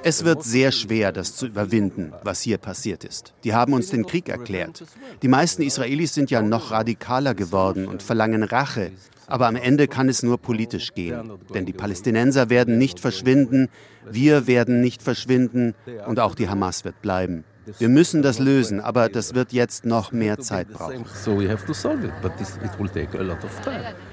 es 0.02 0.24
wird 0.24 0.44
sehr 0.44 0.72
schwer, 0.72 1.12
das 1.12 1.34
zu 1.34 1.46
überwinden, 1.46 2.12
was 2.22 2.40
hier 2.42 2.58
passiert 2.58 3.02
ist. 3.02 3.34
Die 3.42 3.52
haben 3.52 3.72
uns 3.72 3.90
den 3.90 4.06
Krieg 4.06 4.28
erklärt. 4.28 4.84
Die 5.22 5.28
meisten 5.28 5.62
Israelis 5.62 6.14
sind 6.14 6.30
ja 6.30 6.40
noch 6.40 6.70
radikaler 6.70 7.34
geworden 7.34 7.88
und 7.88 8.02
verlangen 8.02 8.44
Rache. 8.44 8.92
Aber 9.26 9.48
am 9.48 9.56
Ende 9.56 9.88
kann 9.88 10.08
es 10.08 10.22
nur 10.22 10.38
politisch 10.38 10.94
gehen. 10.94 11.32
Denn 11.52 11.66
die 11.66 11.72
Palästinenser 11.72 12.48
werden 12.48 12.78
nicht 12.78 13.00
verschwinden, 13.00 13.68
wir 14.08 14.46
werden 14.46 14.80
nicht 14.80 15.02
verschwinden 15.02 15.74
und 16.06 16.20
auch 16.20 16.34
die 16.34 16.48
Hamas 16.48 16.84
wird 16.84 17.02
bleiben. 17.02 17.44
Wir 17.78 17.88
müssen 17.88 18.22
das 18.22 18.38
lösen, 18.38 18.80
aber 18.80 19.08
das 19.08 19.34
wird 19.34 19.52
jetzt 19.52 19.84
noch 19.84 20.12
mehr 20.12 20.38
Zeit 20.38 20.68
brauchen. 20.72 21.04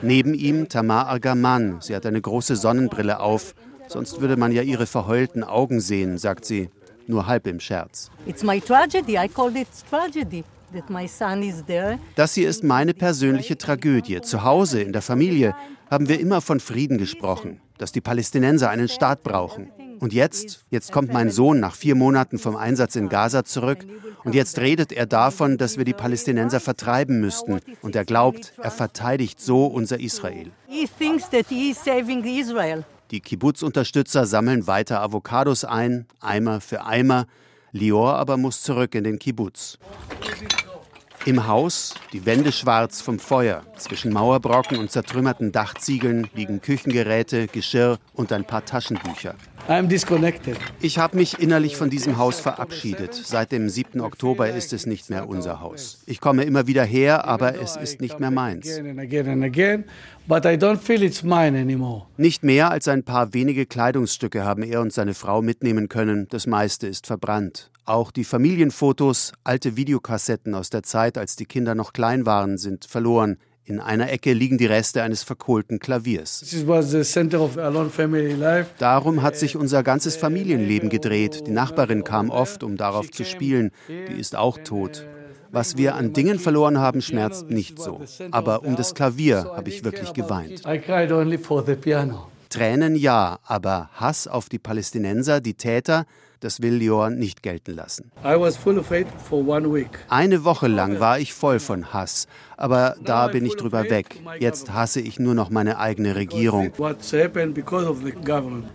Neben 0.02 0.34
ihm 0.34 0.70
Tamar 0.70 1.08
Argaman. 1.08 1.78
Sie 1.82 1.96
hat 1.96 2.06
eine 2.06 2.22
große 2.22 2.56
Sonnenbrille 2.56 3.20
auf. 3.20 3.54
Sonst 3.88 4.20
würde 4.20 4.36
man 4.36 4.52
ja 4.52 4.62
ihre 4.62 4.86
verheulten 4.88 5.44
Augen 5.44 5.80
sehen, 5.80 6.18
sagt 6.18 6.46
sie, 6.46 6.70
nur 7.08 7.28
halb 7.28 7.48
im 7.48 7.60
Scherz. 7.60 8.10
Das 12.16 12.34
hier 12.34 12.50
ist 12.50 12.64
meine 12.64 12.94
persönliche 12.94 13.58
Tragödie. 13.58 14.22
Zu 14.22 14.44
Hause, 14.44 14.82
in 14.82 14.92
der 14.92 15.02
Familie, 15.02 15.56
haben 15.90 16.10
wir 16.10 16.20
immer 16.20 16.42
von 16.42 16.60
Frieden 16.60 16.98
gesprochen, 16.98 17.62
dass 17.78 17.92
die 17.92 18.02
Palästinenser 18.02 18.70
einen 18.70 18.88
Staat 18.88 19.24
brauchen. 19.24 19.72
Und 20.00 20.14
jetzt, 20.14 20.66
jetzt 20.70 20.92
kommt 20.92 21.12
mein 21.14 21.30
Sohn 21.30 21.60
nach 21.60 21.76
vier 21.76 21.96
Monaten 21.96 22.38
vom 22.38 22.56
Einsatz 22.56 22.96
in 22.96 23.10
Gaza 23.10 23.44
zurück 23.44 23.86
und 24.26 24.34
jetzt 24.34 24.58
redet 24.58 24.92
er 24.92 25.06
davon, 25.06 25.58
dass 25.58 25.78
wir 25.78 25.86
die 25.86 25.94
Palästinenser 25.94 26.60
vertreiben 26.60 27.22
müssten. 27.22 27.60
Und 27.84 27.96
er 27.96 28.06
glaubt, 28.06 28.54
er 28.58 28.72
verteidigt 28.72 29.40
so 29.40 29.68
unser 29.68 30.00
Israel. 30.00 30.52
Die 33.12 33.20
Kibbutz-Unterstützer 33.20 34.26
sammeln 34.26 34.66
weiter 34.66 35.02
Avocados 35.02 35.64
ein, 35.64 36.08
Eimer 36.20 36.60
für 36.60 36.84
Eimer. 36.84 37.28
Lior 37.72 38.16
aber 38.16 38.38
muss 38.38 38.64
zurück 38.64 38.96
in 38.96 39.04
den 39.04 39.20
Kibbutz. 39.20 39.78
Im 41.26 41.48
Haus, 41.48 41.94
die 42.14 42.26
Wände 42.26 42.52
schwarz 42.52 43.02
vom 43.02 43.20
Feuer. 43.20 43.64
Zwischen 43.78 44.12
Mauerbrocken 44.12 44.78
und 44.78 44.92
zertrümmerten 44.92 45.52
Dachziegeln 45.52 46.30
liegen 46.34 46.62
Küchengeräte, 46.62 47.48
Geschirr 47.48 47.98
und 48.14 48.32
ein 48.32 48.46
paar 48.46 48.66
Taschenbücher. 48.66 49.36
Ich 50.80 51.00
habe 51.00 51.18
mich 51.18 51.40
innerlich 51.40 51.76
von 51.76 51.90
diesem 51.90 52.18
Haus 52.18 52.40
verabschiedet. 52.40 53.16
Seit 53.16 53.52
dem 53.52 53.68
7. 53.68 54.00
Oktober 54.00 54.48
ist 54.52 54.74
es 54.74 54.86
nicht 54.86 55.10
mehr 55.10 55.28
unser 55.28 55.60
Haus. 55.60 56.04
Ich 56.06 56.22
komme 56.22 56.44
immer 56.44 56.68
wieder 56.68 56.84
her, 56.84 57.26
aber 57.26 57.60
es 57.60 57.76
ist 57.76 58.00
nicht 58.00 58.20
mehr 58.20 58.30
meins. 58.30 58.80
Nicht 62.18 62.44
mehr 62.44 62.70
als 62.70 62.88
ein 62.88 63.04
paar 63.04 63.34
wenige 63.34 63.66
Kleidungsstücke 63.66 64.46
haben 64.46 64.62
er 64.62 64.82
und 64.82 64.94
seine 64.94 65.16
Frau 65.16 65.42
mitnehmen 65.42 65.90
können. 65.90 66.28
Das 66.30 66.46
meiste 66.46 66.86
ist 66.86 67.08
verbrannt. 67.08 67.72
Auch 67.86 68.12
die 68.12 68.24
Familienfotos, 68.24 69.34
alte 69.44 69.76
Videokassetten 69.76 70.54
aus 70.54 70.70
der 70.70 70.84
Zeit, 70.84 71.18
als 71.18 71.36
die 71.36 71.46
Kinder 71.46 71.74
noch 71.74 71.92
klein 71.92 72.28
waren, 72.28 72.60
sind 72.60 72.86
verloren. 72.86 73.38
In 73.68 73.80
einer 73.80 74.12
Ecke 74.12 74.34
liegen 74.34 74.60
die 74.60 74.68
Reste 74.68 75.02
eines 75.02 75.24
verkohlten 75.24 75.80
Klaviers. 75.80 76.44
Darum 78.78 79.24
hat 79.24 79.36
sich 79.38 79.58
unser 79.58 79.82
ganzes 79.82 80.16
Familienleben 80.16 80.90
gedreht. 80.90 81.48
Die 81.48 81.52
Nachbarin 81.52 82.04
kam 82.04 82.30
oft, 82.30 82.62
um 82.62 82.78
darauf 82.78 83.10
zu 83.10 83.26
spielen. 83.26 83.72
Die 83.90 84.20
ist 84.20 84.36
auch 84.36 84.60
tot. 84.60 85.08
Was 85.50 85.78
wir 85.78 85.96
an 85.96 86.14
Dingen 86.14 86.38
verloren 86.38 86.78
haben, 86.78 87.02
schmerzt 87.02 87.50
nicht 87.50 87.80
so. 87.80 88.02
Aber 88.30 88.64
um 88.64 88.76
das 88.76 88.94
Klavier 88.94 89.52
habe 89.56 89.70
ich 89.70 89.84
wirklich 89.84 90.14
geweint. 90.14 90.64
Tränen 92.50 92.96
ja, 92.96 93.40
aber 93.44 93.90
Hass 93.94 94.28
auf 94.28 94.48
die 94.48 94.60
Palästinenser, 94.60 95.42
die 95.42 95.56
Täter, 95.56 96.06
das 96.46 96.62
will 96.62 96.76
Lior 96.76 97.10
nicht 97.10 97.44
gelten 97.44 97.74
lassen. 97.74 98.12
Eine 100.10 100.44
Woche 100.44 100.68
lang 100.68 101.00
war 101.00 101.20
ich 101.20 101.34
voll 101.34 101.60
von 101.60 101.92
Hass, 101.92 102.28
aber 102.56 102.96
da 103.04 103.28
bin 103.28 103.46
ich 103.46 103.56
drüber 103.56 103.90
weg. 103.90 104.22
Jetzt 104.40 104.72
hasse 104.72 105.02
ich 105.02 105.20
nur 105.20 105.34
noch 105.34 105.50
meine 105.50 105.80
eigene 105.80 106.16
Regierung. 106.16 106.72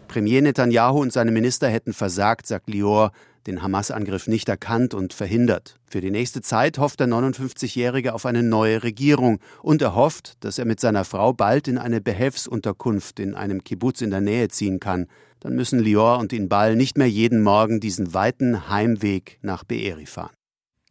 Premier 0.08 0.42
Netanyahu 0.42 1.00
und 1.00 1.12
seine 1.12 1.30
Minister 1.30 1.68
hätten 1.68 1.92
versagt, 1.92 2.46
sagt 2.46 2.68
Lior, 2.68 3.12
den 3.46 3.62
Hamas-Angriff 3.62 4.26
nicht 4.26 4.48
erkannt 4.48 4.92
und 4.92 5.14
verhindert. 5.14 5.78
Für 5.86 6.00
die 6.00 6.10
nächste 6.10 6.42
Zeit 6.42 6.78
hofft 6.78 7.00
der 7.00 7.08
59-Jährige 7.08 8.14
auf 8.14 8.26
eine 8.26 8.42
neue 8.42 8.82
Regierung 8.82 9.40
und 9.62 9.80
er 9.80 9.94
hofft, 9.94 10.44
dass 10.44 10.58
er 10.58 10.66
mit 10.66 10.80
seiner 10.80 11.04
Frau 11.04 11.32
bald 11.32 11.68
in 11.68 11.78
eine 11.78 12.00
Behelfsunterkunft 12.00 13.18
in 13.18 13.34
einem 13.34 13.64
Kibbutz 13.64 14.02
in 14.02 14.10
der 14.10 14.20
Nähe 14.20 14.48
ziehen 14.48 14.78
kann. 14.78 15.06
Dann 15.40 15.54
müssen 15.54 15.78
Lior 15.80 16.18
und 16.18 16.32
Inbal 16.32 16.76
nicht 16.76 16.98
mehr 16.98 17.08
jeden 17.08 17.42
Morgen 17.42 17.80
diesen 17.80 18.12
weiten 18.14 18.68
Heimweg 18.68 19.38
nach 19.42 19.64
Be'eri 19.64 20.06
fahren. 20.06 20.34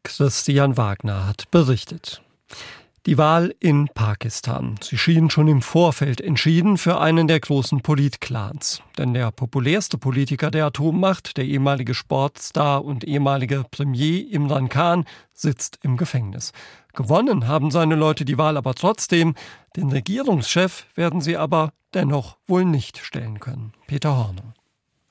Christian 0.03 0.75
Wagner 0.75 1.27
hat 1.27 1.51
berichtet. 1.51 2.21
Die 3.05 3.17
Wahl 3.17 3.55
in 3.61 3.87
Pakistan. 3.87 4.75
Sie 4.81 4.97
schien 4.97 5.29
schon 5.29 5.47
im 5.47 5.61
Vorfeld 5.61 6.19
entschieden 6.19 6.77
für 6.77 6.99
einen 6.99 7.29
der 7.29 7.39
großen 7.39 7.81
Politclans. 7.81 8.81
Denn 8.97 9.13
der 9.13 9.31
populärste 9.31 9.97
Politiker 9.97 10.51
der 10.51 10.65
Atommacht, 10.65 11.37
der 11.37 11.45
ehemalige 11.45 11.93
Sportstar 11.93 12.83
und 12.83 13.05
ehemalige 13.05 13.63
Premier 13.71 14.29
Imran 14.29 14.67
Khan, 14.67 15.05
sitzt 15.31 15.79
im 15.81 15.95
Gefängnis. 15.95 16.51
Gewonnen 16.93 17.47
haben 17.47 17.71
seine 17.71 17.95
Leute 17.95 18.25
die 18.25 18.37
Wahl 18.37 18.57
aber 18.57 18.75
trotzdem. 18.75 19.33
Den 19.77 19.89
Regierungschef 19.89 20.85
werden 20.95 21.21
sie 21.21 21.37
aber 21.37 21.71
dennoch 21.93 22.37
wohl 22.47 22.65
nicht 22.65 22.97
stellen 22.97 23.39
können. 23.39 23.71
Peter 23.87 24.17
Hornung. 24.17 24.53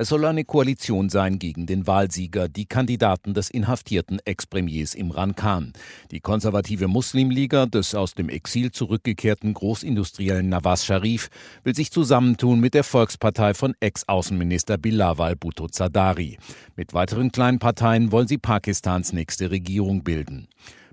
Es 0.01 0.11
soll 0.11 0.25
eine 0.27 0.45
Koalition 0.45 1.09
sein 1.09 1.41
gegen 1.41 1.67
den 1.67 1.89
Wahlsieger, 1.89 2.49
die 2.49 2.67
Kandidaten 2.67 3.35
des 3.35 3.51
inhaftierten 3.51 4.21
Ex-Premiers 4.25 4.95
Imran 4.95 5.35
Khan. 5.35 5.73
Die 6.13 6.21
konservative 6.21 6.87
Muslimliga 6.87 7.67
des 7.67 7.97
aus 7.97 8.15
dem 8.15 8.29
Exil 8.29 8.71
zurückgekehrten 8.71 9.55
Großindustriellen 9.55 10.49
Nawaz 10.49 10.85
Sharif 10.85 11.31
will 11.65 11.75
sich 11.75 11.91
zusammentun 11.91 12.61
mit 12.61 12.75
der 12.75 12.85
Volkspartei 12.85 13.55
von 13.55 13.75
Ex-Außenminister 13.81 14.79
Bilawal 14.79 15.35
Bhutto 15.35 15.67
Zardari. 15.67 16.39
Mit 16.77 16.95
weiteren 16.95 17.33
kleinen 17.33 17.59
Parteien 17.59 18.13
wollen 18.13 18.29
sie 18.29 18.39
Pakistans 18.39 19.13
nächste 19.13 19.51
Regierung 19.51 20.05
bilden. 20.05 20.47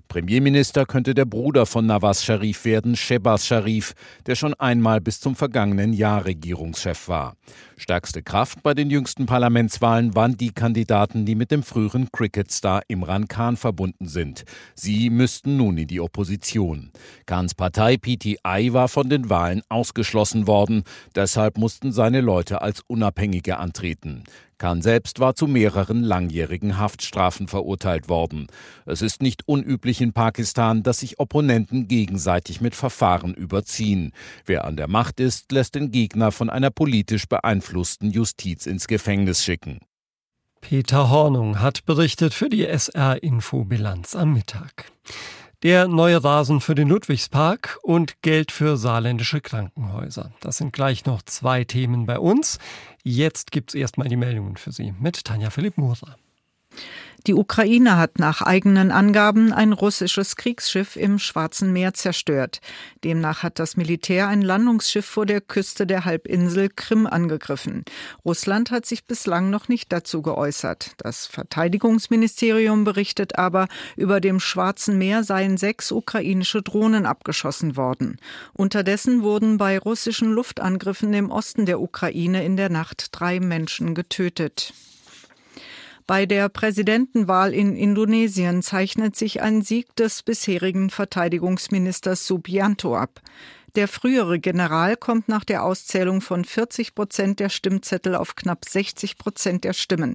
Premierminister 0.08 0.86
könnte 0.86 1.14
der 1.14 1.24
Bruder 1.24 1.66
von 1.66 1.86
Nawaz 1.86 2.24
Sharif 2.24 2.64
werden, 2.64 2.96
Shebaz 2.96 3.46
Sharif, 3.46 3.94
der 4.26 4.36
schon 4.36 4.54
einmal 4.54 5.00
bis 5.00 5.20
zum 5.20 5.34
vergangenen 5.34 5.92
Jahr 5.92 6.24
Regierungschef 6.24 7.08
war. 7.08 7.36
Stärkste 7.78 8.22
Kraft 8.22 8.62
bei 8.62 8.72
den 8.72 8.88
jüngsten 8.88 9.26
Parlamentswahlen 9.26 10.14
waren 10.14 10.38
die 10.38 10.50
Kandidaten, 10.50 11.26
die 11.26 11.34
mit 11.34 11.50
dem 11.50 11.62
früheren 11.62 12.08
Cricketstar 12.10 12.80
Imran 12.88 13.28
Khan 13.28 13.58
verbunden 13.58 14.08
sind. 14.08 14.44
Sie 14.74 15.10
müssten 15.10 15.58
nun 15.58 15.76
in 15.76 15.86
die 15.86 16.00
Opposition. 16.00 16.90
Khans 17.26 17.54
Partei 17.54 17.98
PTI 17.98 18.72
war 18.72 18.88
von 18.88 19.10
den 19.10 19.28
Wahlen 19.28 19.60
ausgeschlossen 19.68 20.46
worden, 20.46 20.84
deshalb 21.14 21.58
mussten 21.58 21.92
seine 21.92 22.22
Leute 22.22 22.62
als 22.62 22.80
Unabhängige 22.80 23.58
antreten. 23.58 24.24
Khan 24.58 24.80
selbst 24.80 25.20
war 25.20 25.34
zu 25.34 25.46
mehreren 25.46 26.02
langjährigen 26.02 26.78
Haftstrafen 26.78 27.46
verurteilt 27.46 28.08
worden. 28.08 28.46
Es 28.86 29.02
ist 29.02 29.20
nicht 29.20 29.46
unüblich 29.46 30.00
in 30.00 30.14
Pakistan, 30.14 30.82
dass 30.82 31.00
sich 31.00 31.18
Opponenten 31.18 31.88
gegenseitig 31.88 32.62
mit 32.62 32.74
Verfahren 32.74 33.34
überziehen. 33.34 34.12
Wer 34.46 34.64
an 34.64 34.78
der 34.78 34.88
Macht 34.88 35.20
ist, 35.20 35.52
lässt 35.52 35.74
den 35.74 35.90
Gegner 35.90 36.32
von 36.32 36.48
einer 36.48 36.70
politisch 36.70 37.28
beeinflussten 37.28 37.65
Justiz 38.10 38.66
ins 38.66 38.86
Gefängnis 38.86 39.44
schicken. 39.44 39.80
Peter 40.60 41.10
Hornung 41.10 41.60
hat 41.60 41.84
berichtet 41.84 42.34
für 42.34 42.48
die 42.48 42.66
SR-Info-Bilanz 42.66 44.16
am 44.16 44.32
Mittag 44.32 44.90
der 45.62 45.88
neue 45.88 46.22
Rasen 46.22 46.60
für 46.60 46.74
den 46.74 46.88
Ludwigspark 46.88 47.78
und 47.82 48.22
Geld 48.22 48.52
für 48.52 48.76
saarländische 48.76 49.40
Krankenhäuser. 49.40 50.32
Das 50.40 50.58
sind 50.58 50.72
gleich 50.72 51.06
noch 51.06 51.22
zwei 51.22 51.64
Themen 51.64 52.06
bei 52.06 52.18
uns. 52.18 52.58
Jetzt 53.02 53.50
gibt's 53.50 53.74
erstmal 53.74 54.08
die 54.08 54.16
Meldungen 54.16 54.56
für 54.56 54.72
Sie 54.72 54.94
mit 55.00 55.24
Tanja 55.24 55.50
Philipp 55.50 55.78
Moser. 55.78 56.16
Die 57.26 57.34
Ukraine 57.34 57.96
hat 57.96 58.20
nach 58.20 58.40
eigenen 58.40 58.92
Angaben 58.92 59.52
ein 59.52 59.72
russisches 59.72 60.36
Kriegsschiff 60.36 60.94
im 60.94 61.18
Schwarzen 61.18 61.72
Meer 61.72 61.92
zerstört. 61.92 62.60
Demnach 63.02 63.42
hat 63.42 63.58
das 63.58 63.76
Militär 63.76 64.28
ein 64.28 64.42
Landungsschiff 64.42 65.04
vor 65.04 65.26
der 65.26 65.40
Küste 65.40 65.88
der 65.88 66.04
Halbinsel 66.04 66.68
Krim 66.68 67.04
angegriffen. 67.04 67.84
Russland 68.24 68.70
hat 68.70 68.86
sich 68.86 69.06
bislang 69.06 69.50
noch 69.50 69.66
nicht 69.66 69.90
dazu 69.92 70.22
geäußert. 70.22 70.92
Das 70.98 71.26
Verteidigungsministerium 71.26 72.84
berichtet 72.84 73.36
aber, 73.36 73.66
über 73.96 74.20
dem 74.20 74.38
Schwarzen 74.38 74.96
Meer 74.96 75.24
seien 75.24 75.56
sechs 75.56 75.90
ukrainische 75.90 76.62
Drohnen 76.62 77.06
abgeschossen 77.06 77.76
worden. 77.76 78.20
Unterdessen 78.52 79.22
wurden 79.24 79.56
bei 79.56 79.80
russischen 79.80 80.30
Luftangriffen 80.30 81.12
im 81.12 81.32
Osten 81.32 81.66
der 81.66 81.80
Ukraine 81.80 82.44
in 82.44 82.56
der 82.56 82.68
Nacht 82.68 83.08
drei 83.10 83.40
Menschen 83.40 83.96
getötet. 83.96 84.72
Bei 86.06 86.24
der 86.24 86.48
Präsidentenwahl 86.48 87.52
in 87.52 87.74
Indonesien 87.74 88.62
zeichnet 88.62 89.16
sich 89.16 89.42
ein 89.42 89.62
Sieg 89.62 89.96
des 89.96 90.22
bisherigen 90.22 90.88
Verteidigungsministers 90.88 92.28
Subianto 92.28 92.96
ab. 92.96 93.20
Der 93.74 93.88
frühere 93.88 94.38
General 94.38 94.96
kommt 94.96 95.28
nach 95.28 95.44
der 95.44 95.64
Auszählung 95.64 96.20
von 96.20 96.44
40 96.44 96.94
Prozent 96.94 97.40
der 97.40 97.48
Stimmzettel 97.48 98.14
auf 98.14 98.36
knapp 98.36 98.64
60 98.64 99.18
Prozent 99.18 99.64
der 99.64 99.72
Stimmen. 99.72 100.14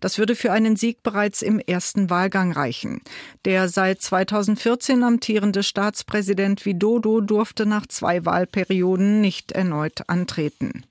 Das 0.00 0.18
würde 0.18 0.36
für 0.36 0.52
einen 0.52 0.76
Sieg 0.76 1.02
bereits 1.02 1.40
im 1.40 1.58
ersten 1.58 2.10
Wahlgang 2.10 2.52
reichen. 2.52 3.00
Der 3.46 3.68
seit 3.68 4.02
2014 4.02 5.02
amtierende 5.02 5.62
Staatspräsident 5.62 6.66
Widodo 6.66 7.20
durfte 7.22 7.64
nach 7.64 7.86
zwei 7.86 8.26
Wahlperioden 8.26 9.22
nicht 9.22 9.52
erneut 9.52 10.08
antreten. 10.08 10.84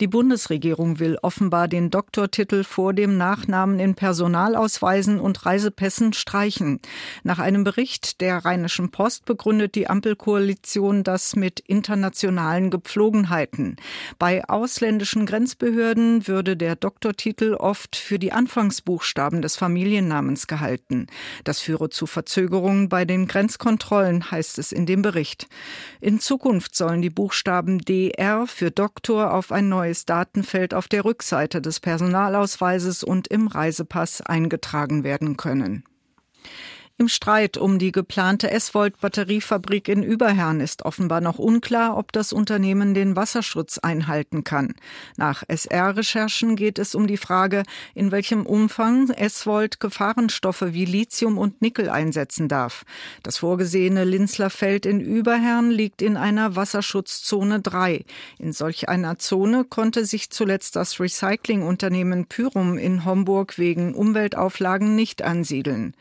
Die 0.00 0.06
Bundesregierung 0.06 1.00
will 1.00 1.18
offenbar 1.22 1.66
den 1.66 1.90
Doktortitel 1.90 2.62
vor 2.62 2.92
dem 2.92 3.16
Nachnamen 3.16 3.80
in 3.80 3.96
Personalausweisen 3.96 5.18
und 5.18 5.44
Reisepässen 5.44 6.12
streichen. 6.12 6.78
Nach 7.24 7.40
einem 7.40 7.64
Bericht 7.64 8.20
der 8.20 8.44
Rheinischen 8.44 8.92
Post 8.92 9.24
begründet 9.24 9.74
die 9.74 9.90
Ampelkoalition 9.90 11.02
das 11.02 11.34
mit 11.34 11.58
internationalen 11.58 12.70
Gepflogenheiten. 12.70 13.74
Bei 14.20 14.48
ausländischen 14.48 15.26
Grenzbehörden 15.26 16.28
würde 16.28 16.56
der 16.56 16.76
Doktortitel 16.76 17.54
oft 17.54 17.96
für 17.96 18.20
die 18.20 18.30
Anfangsbuchstaben 18.30 19.42
des 19.42 19.56
Familiennamens 19.56 20.46
gehalten. 20.46 21.08
Das 21.42 21.60
führe 21.60 21.90
zu 21.90 22.06
Verzögerungen 22.06 22.88
bei 22.88 23.04
den 23.04 23.26
Grenzkontrollen, 23.26 24.30
heißt 24.30 24.60
es 24.60 24.70
in 24.70 24.86
dem 24.86 25.02
Bericht. 25.02 25.48
In 26.00 26.20
Zukunft 26.20 26.76
sollen 26.76 27.02
die 27.02 27.10
Buchstaben 27.10 27.78
DR 27.80 28.46
für 28.46 28.70
Doktor 28.70 29.34
auf 29.34 29.50
ein 29.50 29.68
neues 29.68 29.87
neues 29.88 30.04
Datenfeld 30.04 30.74
auf 30.74 30.86
der 30.86 31.06
Rückseite 31.06 31.62
des 31.62 31.80
Personalausweises 31.80 33.02
und 33.02 33.26
im 33.28 33.46
Reisepass 33.46 34.20
eingetragen 34.20 35.02
werden 35.02 35.38
können. 35.38 35.82
Im 37.00 37.06
Streit 37.06 37.56
um 37.56 37.78
die 37.78 37.92
geplante 37.92 38.50
S-Volt-Batteriefabrik 38.50 39.86
in 39.86 40.02
Überherrn 40.02 40.58
ist 40.58 40.84
offenbar 40.84 41.20
noch 41.20 41.38
unklar, 41.38 41.96
ob 41.96 42.10
das 42.10 42.32
Unternehmen 42.32 42.92
den 42.92 43.14
Wasserschutz 43.14 43.78
einhalten 43.78 44.42
kann. 44.42 44.74
Nach 45.16 45.44
SR-Recherchen 45.46 46.56
geht 46.56 46.80
es 46.80 46.96
um 46.96 47.06
die 47.06 47.16
Frage, 47.16 47.62
in 47.94 48.10
welchem 48.10 48.44
Umfang 48.44 49.10
S-Volt 49.10 49.78
Gefahrenstoffe 49.78 50.64
wie 50.72 50.86
Lithium 50.86 51.38
und 51.38 51.62
Nickel 51.62 51.88
einsetzen 51.88 52.48
darf. 52.48 52.84
Das 53.22 53.38
vorgesehene 53.38 54.02
Linzler 54.02 54.50
Feld 54.50 54.84
in 54.84 55.00
Überherrn 55.00 55.70
liegt 55.70 56.02
in 56.02 56.16
einer 56.16 56.56
Wasserschutzzone 56.56 57.60
3. 57.60 58.04
In 58.40 58.52
solch 58.52 58.88
einer 58.88 59.20
Zone 59.20 59.62
konnte 59.62 60.04
sich 60.04 60.30
zuletzt 60.30 60.74
das 60.74 60.98
Recyclingunternehmen 60.98 62.26
Pyrum 62.26 62.76
in 62.76 63.04
Homburg 63.04 63.56
wegen 63.56 63.94
Umweltauflagen 63.94 64.96
nicht 64.96 65.22
ansiedeln. 65.22 65.94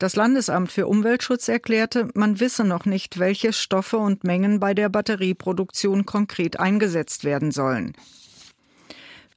Das 0.00 0.16
Landesamt 0.16 0.72
für 0.72 0.86
Umweltschutz 0.86 1.46
erklärte, 1.46 2.08
man 2.14 2.40
wisse 2.40 2.64
noch 2.64 2.86
nicht, 2.86 3.18
welche 3.18 3.52
Stoffe 3.52 3.98
und 3.98 4.24
Mengen 4.24 4.58
bei 4.58 4.72
der 4.72 4.88
Batterieproduktion 4.88 6.06
konkret 6.06 6.58
eingesetzt 6.58 7.22
werden 7.22 7.52
sollen. 7.52 7.92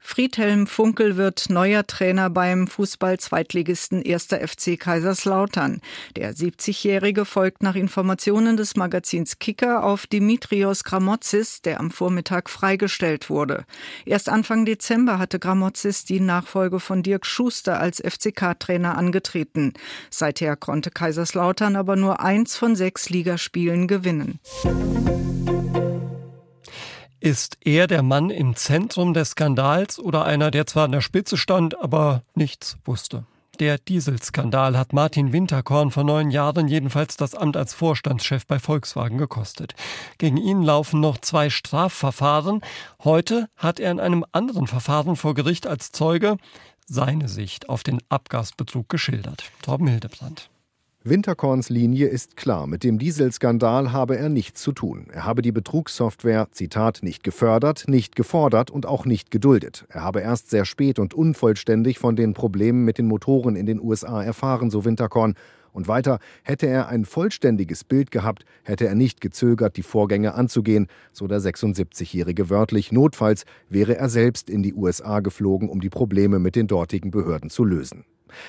Friedhelm 0.05 0.67
Funkel 0.67 1.17
wird 1.17 1.49
neuer 1.49 1.87
Trainer 1.87 2.29
beim 2.29 2.67
Fußball-Zweitligisten 2.67 4.03
1. 4.05 4.25
FC 4.25 4.77
Kaiserslautern. 4.77 5.79
Der 6.17 6.35
70-Jährige 6.35 7.25
folgt 7.25 7.63
nach 7.63 7.75
Informationen 7.75 8.55
des 8.57 8.75
Magazins 8.75 9.39
Kicker 9.39 9.83
auf 9.83 10.05
Dimitrios 10.05 10.83
Gramotzis, 10.83 11.61
der 11.61 11.79
am 11.79 11.89
Vormittag 11.89 12.49
freigestellt 12.49 13.29
wurde. 13.31 13.65
Erst 14.05 14.29
Anfang 14.29 14.65
Dezember 14.65 15.17
hatte 15.17 15.39
Gramotzis 15.39 16.03
die 16.03 16.19
Nachfolge 16.19 16.79
von 16.79 17.01
Dirk 17.01 17.25
Schuster 17.25 17.79
als 17.79 17.99
FCK-Trainer 17.99 18.97
angetreten. 18.97 19.73
Seither 20.11 20.57
konnte 20.57 20.91
Kaiserslautern 20.91 21.75
aber 21.75 21.95
nur 21.95 22.19
eins 22.19 22.55
von 22.55 22.75
sechs 22.75 23.09
Ligaspielen 23.09 23.87
gewinnen. 23.87 24.39
Ist 27.23 27.55
er 27.61 27.87
der 27.87 28.03
Mann 28.03 28.29
im 28.29 28.53
Zentrum 28.57 29.13
des 29.13 29.29
Skandals 29.29 29.97
oder 29.97 30.25
einer, 30.25 30.51
der 30.51 30.67
zwar 30.67 30.83
an 30.83 30.91
der 30.91 30.99
Spitze 30.99 31.37
stand, 31.37 31.79
aber 31.79 32.21
nichts 32.35 32.75
wusste? 32.83 33.25
Der 33.61 33.77
Dieselskandal 33.77 34.77
hat 34.77 34.91
Martin 34.91 35.31
Winterkorn 35.31 35.89
vor 35.91 36.03
neun 36.03 36.31
Jahren 36.31 36.67
jedenfalls 36.67 37.15
das 37.15 37.33
Amt 37.33 37.55
als 37.55 37.73
Vorstandschef 37.73 38.45
bei 38.45 38.59
Volkswagen 38.59 39.17
gekostet. 39.17 39.73
Gegen 40.17 40.35
ihn 40.35 40.63
laufen 40.63 40.99
noch 40.99 41.17
zwei 41.17 41.49
Strafverfahren. 41.49 42.59
Heute 43.05 43.47
hat 43.55 43.79
er 43.79 43.91
in 43.91 44.01
einem 44.01 44.25
anderen 44.33 44.67
Verfahren 44.67 45.15
vor 45.15 45.33
Gericht 45.33 45.65
als 45.65 45.93
Zeuge 45.93 46.35
seine 46.87 47.29
Sicht 47.29 47.69
auf 47.69 47.83
den 47.83 47.99
Abgasbetrug 48.09 48.89
geschildert. 48.89 49.45
Torben 49.61 49.87
Hildebrand. 49.87 50.49
Winterkorns 51.05 51.67
Linie 51.67 52.07
ist 52.07 52.37
klar. 52.37 52.65
Mit 52.65 52.85
dem 52.85 52.97
Dieselskandal 52.97 53.91
habe 53.91 54.17
er 54.17 54.29
nichts 54.29 54.61
zu 54.61 54.71
tun. 54.71 55.07
Er 55.11 55.25
habe 55.25 55.41
die 55.41 55.51
Betrugssoftware, 55.51 56.47
Zitat, 56.51 56.99
nicht 57.01 57.25
gefördert, 57.25 57.89
nicht 57.89 58.15
gefordert 58.15 58.71
und 58.71 58.85
auch 58.85 59.03
nicht 59.03 59.29
geduldet. 59.29 59.85
Er 59.89 60.01
habe 60.01 60.21
erst 60.21 60.49
sehr 60.49 60.63
spät 60.63 60.99
und 60.99 61.13
unvollständig 61.13 61.99
von 61.99 62.15
den 62.15 62.33
Problemen 62.33 62.85
mit 62.85 62.97
den 62.97 63.07
Motoren 63.07 63.57
in 63.57 63.65
den 63.65 63.81
USA 63.81 64.23
erfahren, 64.23 64.69
so 64.69 64.85
Winterkorn. 64.85 65.33
Und 65.73 65.89
weiter, 65.89 66.19
hätte 66.41 66.67
er 66.67 66.87
ein 66.87 67.03
vollständiges 67.03 67.83
Bild 67.83 68.09
gehabt, 68.09 68.45
hätte 68.63 68.87
er 68.87 68.95
nicht 68.95 69.19
gezögert, 69.19 69.75
die 69.75 69.83
Vorgänge 69.83 70.35
anzugehen, 70.35 70.87
so 71.11 71.27
der 71.27 71.41
76-Jährige 71.41 72.49
wörtlich. 72.49 72.93
Notfalls 72.93 73.43
wäre 73.67 73.97
er 73.97 74.07
selbst 74.07 74.49
in 74.49 74.63
die 74.63 74.73
USA 74.73 75.19
geflogen, 75.19 75.67
um 75.67 75.81
die 75.81 75.89
Probleme 75.89 76.39
mit 76.39 76.55
den 76.55 76.67
dortigen 76.67 77.11
Behörden 77.11 77.49
zu 77.49 77.65
lösen. 77.65 78.05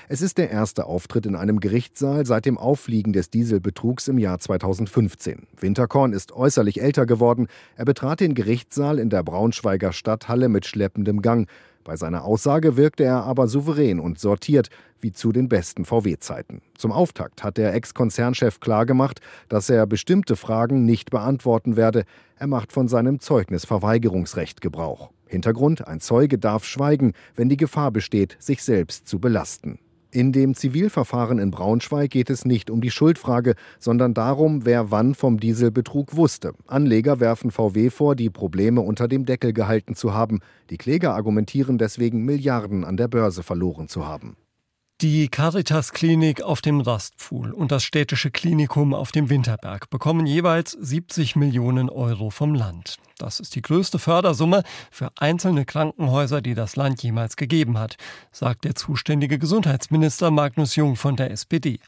Es 0.09 0.23
ist 0.23 0.39
der 0.39 0.51
erste 0.51 0.87
Auftritt 0.87 1.27
in 1.27 1.37
einem 1.37 1.61
Gerichtssaal 1.61 2.27
seit 2.27 2.47
dem 2.47 2.59
Auffliegen 2.59 3.13
des 3.13 3.31
Dieselbetrugs 3.31 4.09
im 4.09 4.19
Jahr 4.19 4.39
2015. 4.39 5.47
Winterkorn 5.59 6.13
ist 6.13 6.33
äußerlich 6.33 6.83
älter 6.83 7.07
geworden. 7.07 7.49
Er 7.77 7.85
betrat 7.85 8.21
den 8.21 8.35
Gerichtssaal 8.35 8.99
in 8.99 9.11
der 9.11 9.23
Braunschweiger 9.23 9.93
Stadthalle 9.93 10.49
mit 10.49 10.67
schleppendem 10.67 11.23
Gang. 11.23 11.49
Bei 11.85 11.97
seiner 11.97 12.25
Aussage 12.25 12.79
wirkte 12.79 13.05
er 13.05 13.25
aber 13.25 13.47
souverän 13.47 14.01
und 14.01 14.19
sortiert, 14.19 14.71
wie 15.03 15.13
zu 15.13 15.33
den 15.33 15.51
besten 15.51 15.85
VW-Zeiten. 15.85 16.63
Zum 16.79 16.93
Auftakt 16.93 17.45
hat 17.45 17.59
der 17.59 17.75
Ex-Konzernchef 17.75 18.59
klargemacht, 18.59 19.21
dass 19.51 19.69
er 19.69 19.87
bestimmte 19.87 20.35
Fragen 20.35 20.87
nicht 20.87 21.11
beantworten 21.11 21.77
werde. 21.77 22.05
Er 22.39 22.47
macht 22.47 22.73
von 22.73 22.89
seinem 22.89 23.21
Zeugnisverweigerungsrecht 23.21 24.63
Gebrauch. 24.63 25.11
Hintergrund, 25.35 25.87
ein 25.87 26.01
Zeuge 26.01 26.39
darf 26.39 26.65
schweigen, 26.65 27.13
wenn 27.35 27.49
die 27.49 27.57
Gefahr 27.57 27.91
besteht, 27.91 28.37
sich 28.39 28.63
selbst 28.63 29.09
zu 29.09 29.19
belasten. 29.19 29.81
In 30.13 30.31
dem 30.31 30.55
Zivilverfahren 30.55 31.41
in 31.41 31.51
Braunschweig 31.51 32.09
geht 32.09 32.31
es 32.31 32.45
nicht 32.45 32.71
um 32.71 32.81
die 32.81 32.93
Schuldfrage, 32.93 33.57
sondern 33.81 34.15
darum, 34.15 34.65
wer 34.65 34.93
wann 34.93 35.17
vom 35.17 35.41
Dieselbetrug 35.41 36.15
wusste. 36.15 36.53
Anleger 36.69 37.19
werfen 37.19 37.51
VW 37.51 37.91
vor, 37.91 38.15
die 38.15 38.31
Probleme 38.31 38.81
unter 38.81 39.09
dem 39.09 39.27
Deckel 39.27 39.53
gehalten 39.53 39.97
zu 39.97 40.15
haben. 40.15 40.39
Die 40.71 40.77
Kläger 40.77 41.17
argumentieren 41.17 41.79
deswegen, 41.79 42.25
Milliarden 42.25 42.85
an 42.85 42.97
der 42.97 43.09
Börse 43.09 43.43
verloren 43.43 43.89
zu 43.89 44.07
haben. 44.07 44.37
Die 45.01 45.29
Caritas-Klinik 45.29 46.43
auf 46.43 46.63
dem 46.63 46.81
Rastpfuhl 46.81 47.51
und 47.53 47.73
das 47.73 47.83
städtische 47.83 48.31
Klinikum 48.31 48.95
auf 48.95 49.11
dem 49.11 49.29
Winterberg 49.29 49.91
bekommen 49.91 50.25
jeweils 50.25 50.71
70 50.71 51.35
Millionen 51.35 51.91
Euro 51.91 52.31
vom 52.31 52.55
Land. 52.55 52.99
Das 53.19 53.41
ist 53.41 53.57
die 53.57 53.63
größte 53.63 53.99
Fördersumme 53.99 54.63
für 54.93 55.11
einzelne 55.17 55.65
Krankenhäuser, 55.65 56.41
die 56.43 56.55
das 56.55 56.77
Land 56.77 57.03
jemals 57.03 57.37
gegeben 57.37 57.77
hat, 57.77 57.97
sagt 58.31 58.65
der 58.65 58.77
zuständige 58.77 59.41
Gesundheitsminister 59.41 60.31
Magnus 60.31 60.77
Jung 60.77 60.95
von 60.95 61.17
der 61.17 61.33
SPD. 61.33 61.81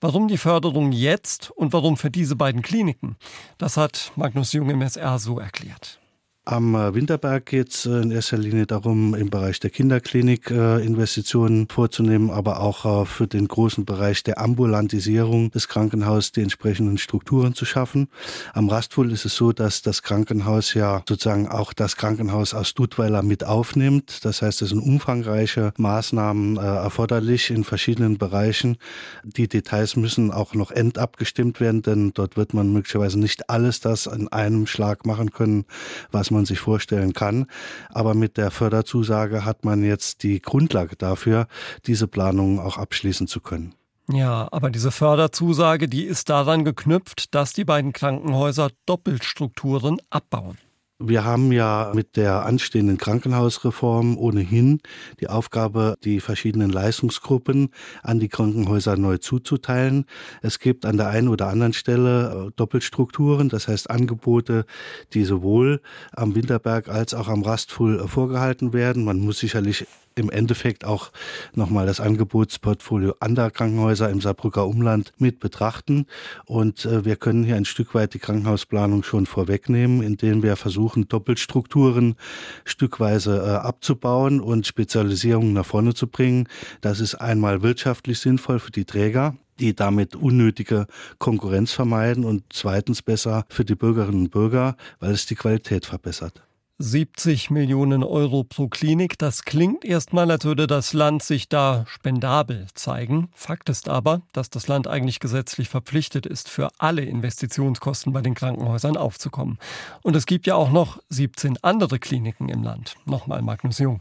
Warum 0.00 0.26
die 0.26 0.38
Förderung 0.38 0.92
jetzt 0.92 1.50
und 1.50 1.74
warum 1.74 1.98
für 1.98 2.10
diese 2.10 2.36
beiden 2.36 2.62
Kliniken? 2.62 3.16
Das 3.58 3.76
hat 3.76 4.12
Magnus 4.16 4.54
Jung 4.54 4.70
im 4.70 4.80
SR 4.80 5.18
so 5.18 5.38
erklärt. 5.38 6.00
Am 6.48 6.76
äh, 6.76 6.94
Winterberg 6.94 7.44
geht 7.44 7.70
es 7.70 7.86
äh, 7.86 8.02
in 8.02 8.12
erster 8.12 8.38
Linie 8.38 8.66
darum, 8.66 9.16
im 9.16 9.30
Bereich 9.30 9.58
der 9.58 9.70
Kinderklinik 9.70 10.48
äh, 10.52 10.76
Investitionen 10.76 11.66
vorzunehmen, 11.68 12.30
aber 12.30 12.60
auch 12.60 13.06
für 13.08 13.26
den 13.26 13.48
großen 13.48 13.84
Bereich 13.84 14.22
der 14.22 14.38
Ambulantisierung 14.38 15.50
des 15.50 15.66
Krankenhauses 15.66 16.30
die 16.30 16.42
entsprechenden 16.42 16.98
Strukturen 16.98 17.54
zu 17.54 17.64
schaffen. 17.64 18.06
Am 18.52 18.68
Rastfuhl 18.68 19.10
ist 19.10 19.24
es 19.24 19.34
so, 19.34 19.52
dass 19.52 19.82
das 19.82 20.04
Krankenhaus 20.04 20.74
ja 20.74 21.02
sozusagen 21.08 21.48
auch 21.48 21.72
das 21.72 21.96
Krankenhaus 21.96 22.54
aus 22.54 22.74
Dudweiler 22.74 23.24
mit 23.24 23.42
aufnimmt. 23.42 24.24
Das 24.24 24.40
heißt, 24.40 24.62
es 24.62 24.68
sind 24.68 24.78
umfangreiche 24.78 25.72
Maßnahmen 25.78 26.58
erforderlich 26.58 27.50
in 27.50 27.64
verschiedenen 27.64 28.18
Bereichen. 28.18 28.76
Die 29.24 29.48
Details 29.48 29.96
müssen 29.96 30.30
auch 30.30 30.54
noch 30.54 30.70
endabgestimmt 30.70 31.58
werden, 31.58 31.82
denn 31.82 32.12
dort 32.14 32.36
wird 32.36 32.54
man 32.54 32.72
möglicherweise 32.72 33.18
nicht 33.18 33.50
alles 33.50 33.80
das 33.80 34.06
in 34.06 34.28
einem 34.28 34.68
Schlag 34.68 35.06
machen 35.06 35.32
können, 35.32 35.64
was 36.12 36.30
man 36.30 36.35
man 36.36 36.46
sich 36.46 36.60
vorstellen 36.60 37.12
kann. 37.12 37.46
Aber 37.90 38.14
mit 38.14 38.36
der 38.36 38.50
Förderzusage 38.50 39.44
hat 39.44 39.64
man 39.64 39.82
jetzt 39.82 40.22
die 40.22 40.40
Grundlage 40.40 40.96
dafür, 40.96 41.48
diese 41.86 42.06
Planungen 42.06 42.60
auch 42.60 42.78
abschließen 42.78 43.26
zu 43.26 43.40
können. 43.40 43.74
Ja, 44.08 44.46
aber 44.52 44.70
diese 44.70 44.92
Förderzusage, 44.92 45.88
die 45.88 46.04
ist 46.04 46.28
daran 46.30 46.64
geknüpft, 46.64 47.34
dass 47.34 47.52
die 47.52 47.64
beiden 47.64 47.92
Krankenhäuser 47.92 48.70
Doppelstrukturen 48.86 49.98
abbauen. 50.10 50.58
Wir 50.98 51.24
haben 51.24 51.52
ja 51.52 51.92
mit 51.94 52.16
der 52.16 52.46
anstehenden 52.46 52.96
Krankenhausreform 52.96 54.16
ohnehin 54.16 54.80
die 55.20 55.28
Aufgabe, 55.28 55.96
die 56.02 56.20
verschiedenen 56.20 56.70
Leistungsgruppen 56.70 57.68
an 58.02 58.18
die 58.18 58.30
Krankenhäuser 58.30 58.96
neu 58.96 59.18
zuzuteilen. 59.18 60.06
Es 60.40 60.58
gibt 60.58 60.86
an 60.86 60.96
der 60.96 61.08
einen 61.08 61.28
oder 61.28 61.48
anderen 61.48 61.74
Stelle 61.74 62.46
äh, 62.46 62.50
Doppelstrukturen, 62.56 63.50
das 63.50 63.68
heißt 63.68 63.90
Angebote, 63.90 64.64
die 65.12 65.24
sowohl 65.24 65.82
am 66.12 66.34
Winterberg 66.34 66.88
als 66.88 67.12
auch 67.12 67.28
am 67.28 67.42
Rastfuhl 67.42 68.00
äh, 68.00 68.08
vorgehalten 68.08 68.72
werden. 68.72 69.04
Man 69.04 69.18
muss 69.18 69.38
sicherlich 69.38 69.86
im 70.16 70.30
Endeffekt 70.30 70.84
auch 70.84 71.12
nochmal 71.54 71.86
das 71.86 72.00
Angebotsportfolio 72.00 73.14
anderer 73.20 73.50
Krankenhäuser 73.50 74.10
im 74.10 74.20
Saarbrücker 74.20 74.66
Umland 74.66 75.12
mit 75.18 75.38
betrachten. 75.40 76.06
Und 76.46 76.84
äh, 76.84 77.04
wir 77.04 77.16
können 77.16 77.44
hier 77.44 77.56
ein 77.56 77.64
Stück 77.64 77.94
weit 77.94 78.14
die 78.14 78.18
Krankenhausplanung 78.18 79.02
schon 79.02 79.26
vorwegnehmen, 79.26 80.02
indem 80.02 80.42
wir 80.42 80.56
versuchen, 80.56 81.08
Doppelstrukturen 81.08 82.16
stückweise 82.64 83.36
äh, 83.36 83.66
abzubauen 83.66 84.40
und 84.40 84.66
Spezialisierungen 84.66 85.52
nach 85.52 85.66
vorne 85.66 85.94
zu 85.94 86.08
bringen. 86.08 86.48
Das 86.80 87.00
ist 87.00 87.14
einmal 87.14 87.62
wirtschaftlich 87.62 88.18
sinnvoll 88.18 88.58
für 88.58 88.72
die 88.72 88.86
Träger, 88.86 89.36
die 89.60 89.74
damit 89.74 90.16
unnötige 90.16 90.86
Konkurrenz 91.18 91.72
vermeiden 91.72 92.24
und 92.24 92.44
zweitens 92.50 93.02
besser 93.02 93.44
für 93.48 93.64
die 93.64 93.74
Bürgerinnen 93.74 94.22
und 94.22 94.30
Bürger, 94.30 94.76
weil 94.98 95.12
es 95.12 95.26
die 95.26 95.34
Qualität 95.34 95.84
verbessert. 95.84 96.42
70 96.78 97.50
Millionen 97.50 98.02
Euro 98.02 98.44
pro 98.44 98.68
Klinik, 98.68 99.18
das 99.18 99.44
klingt 99.44 99.84
erstmal, 99.84 100.30
als 100.30 100.44
würde 100.44 100.66
das 100.66 100.92
Land 100.92 101.22
sich 101.22 101.48
da 101.48 101.84
spendabel 101.88 102.66
zeigen. 102.74 103.28
Fakt 103.34 103.68
ist 103.68 103.88
aber, 103.88 104.22
dass 104.32 104.50
das 104.50 104.68
Land 104.68 104.86
eigentlich 104.86 105.18
gesetzlich 105.20 105.68
verpflichtet 105.68 106.26
ist, 106.26 106.48
für 106.48 106.68
alle 106.78 107.02
Investitionskosten 107.02 108.12
bei 108.12 108.20
den 108.20 108.34
Krankenhäusern 108.34 108.96
aufzukommen. 108.96 109.58
Und 110.02 110.16
es 110.16 110.26
gibt 110.26 110.46
ja 110.46 110.54
auch 110.54 110.70
noch 110.70 110.98
17 111.08 111.58
andere 111.62 111.98
Kliniken 111.98 112.48
im 112.48 112.62
Land. 112.62 112.94
Nochmal 113.06 113.42
Magnus 113.42 113.78
Jung. 113.78 114.00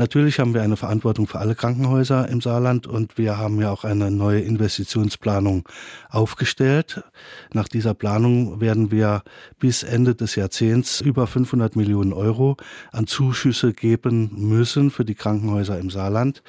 Natürlich 0.00 0.40
haben 0.40 0.54
wir 0.54 0.62
eine 0.62 0.78
Verantwortung 0.78 1.26
für 1.26 1.40
alle 1.40 1.54
Krankenhäuser 1.54 2.26
im 2.30 2.40
Saarland 2.40 2.86
und 2.86 3.18
wir 3.18 3.36
haben 3.36 3.60
ja 3.60 3.70
auch 3.70 3.84
eine 3.84 4.10
neue 4.10 4.40
Investitionsplanung 4.40 5.68
aufgestellt. 6.08 7.04
Nach 7.52 7.68
dieser 7.68 7.92
Planung 7.92 8.62
werden 8.62 8.90
wir 8.90 9.22
bis 9.58 9.82
Ende 9.82 10.14
des 10.14 10.36
Jahrzehnts 10.36 11.02
über 11.02 11.26
500 11.26 11.76
Millionen 11.76 12.14
Euro 12.14 12.56
an 12.92 13.08
Zuschüsse 13.08 13.74
geben 13.74 14.30
müssen 14.36 14.90
für 14.90 15.04
die 15.04 15.14
Krankenhäuser 15.14 15.78
im 15.78 15.90
Saarland. 15.90 16.42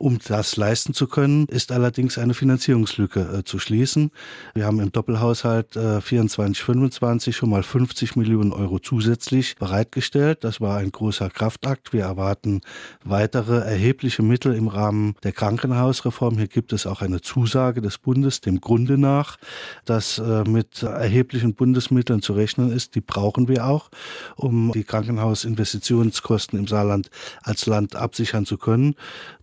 Um 0.00 0.20
das 0.28 0.56
leisten 0.56 0.94
zu 0.94 1.08
können, 1.08 1.46
ist 1.46 1.72
allerdings 1.72 2.18
eine 2.18 2.32
Finanzierungslücke 2.32 3.38
äh, 3.38 3.44
zu 3.44 3.58
schließen. 3.58 4.12
Wir 4.54 4.64
haben 4.64 4.78
im 4.78 4.92
Doppelhaushalt 4.92 5.74
äh, 5.74 6.00
24, 6.00 6.62
25 6.62 7.36
schon 7.36 7.50
mal 7.50 7.64
50 7.64 8.14
Millionen 8.14 8.52
Euro 8.52 8.78
zusätzlich 8.78 9.56
bereitgestellt. 9.56 10.44
Das 10.44 10.60
war 10.60 10.78
ein 10.78 10.92
großer 10.92 11.30
Kraftakt. 11.30 11.92
Wir 11.92 12.02
erwarten 12.02 12.60
weitere 13.02 13.58
erhebliche 13.58 14.22
Mittel 14.22 14.54
im 14.54 14.68
Rahmen 14.68 15.16
der 15.24 15.32
Krankenhausreform. 15.32 16.36
Hier 16.38 16.46
gibt 16.46 16.72
es 16.72 16.86
auch 16.86 17.02
eine 17.02 17.20
Zusage 17.20 17.82
des 17.82 17.98
Bundes 17.98 18.40
dem 18.40 18.60
Grunde 18.60 18.98
nach, 18.98 19.36
dass 19.84 20.20
äh, 20.20 20.44
mit 20.44 20.84
erheblichen 20.84 21.54
Bundesmitteln 21.54 22.22
zu 22.22 22.34
rechnen 22.34 22.70
ist. 22.70 22.94
Die 22.94 23.00
brauchen 23.00 23.48
wir 23.48 23.66
auch, 23.66 23.90
um 24.36 24.70
die 24.70 24.84
Krankenhausinvestitionskosten 24.84 26.56
im 26.56 26.68
Saarland 26.68 27.10
als 27.42 27.66
Land 27.66 27.96
absichern 27.96 28.46
zu 28.46 28.58
können. 28.58 28.94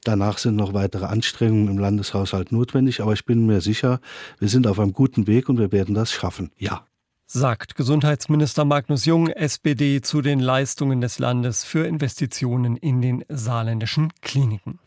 Danach 0.06 0.38
sind 0.38 0.56
noch 0.56 0.74
weitere 0.74 1.06
Anstrengungen 1.06 1.68
im 1.68 1.78
Landeshaushalt 1.80 2.52
notwendig, 2.52 3.02
aber 3.02 3.14
ich 3.14 3.26
bin 3.26 3.48
mir 3.48 3.60
sicher, 3.60 4.00
wir 4.38 4.48
sind 4.48 4.68
auf 4.68 4.80
einem 4.80 4.94
guten 4.94 5.26
Weg 5.26 5.50
und 5.50 5.58
wir 5.58 5.72
werden 5.72 5.96
das 5.96 6.12
schaffen. 6.12 6.52
Ja. 6.58 6.86
Sagt 7.26 7.76
Gesundheitsminister 7.76 8.66
Magnus 8.66 9.06
Jung, 9.06 9.30
SPD, 9.30 10.02
zu 10.02 10.22
den 10.22 10.40
Leistungen 10.40 11.02
des 11.02 11.18
Landes 11.18 11.64
für 11.64 11.88
Investitionen 11.88 12.78
in 12.78 13.02
den 13.02 13.26
saarländischen 13.30 14.14
Kliniken. 14.22 14.78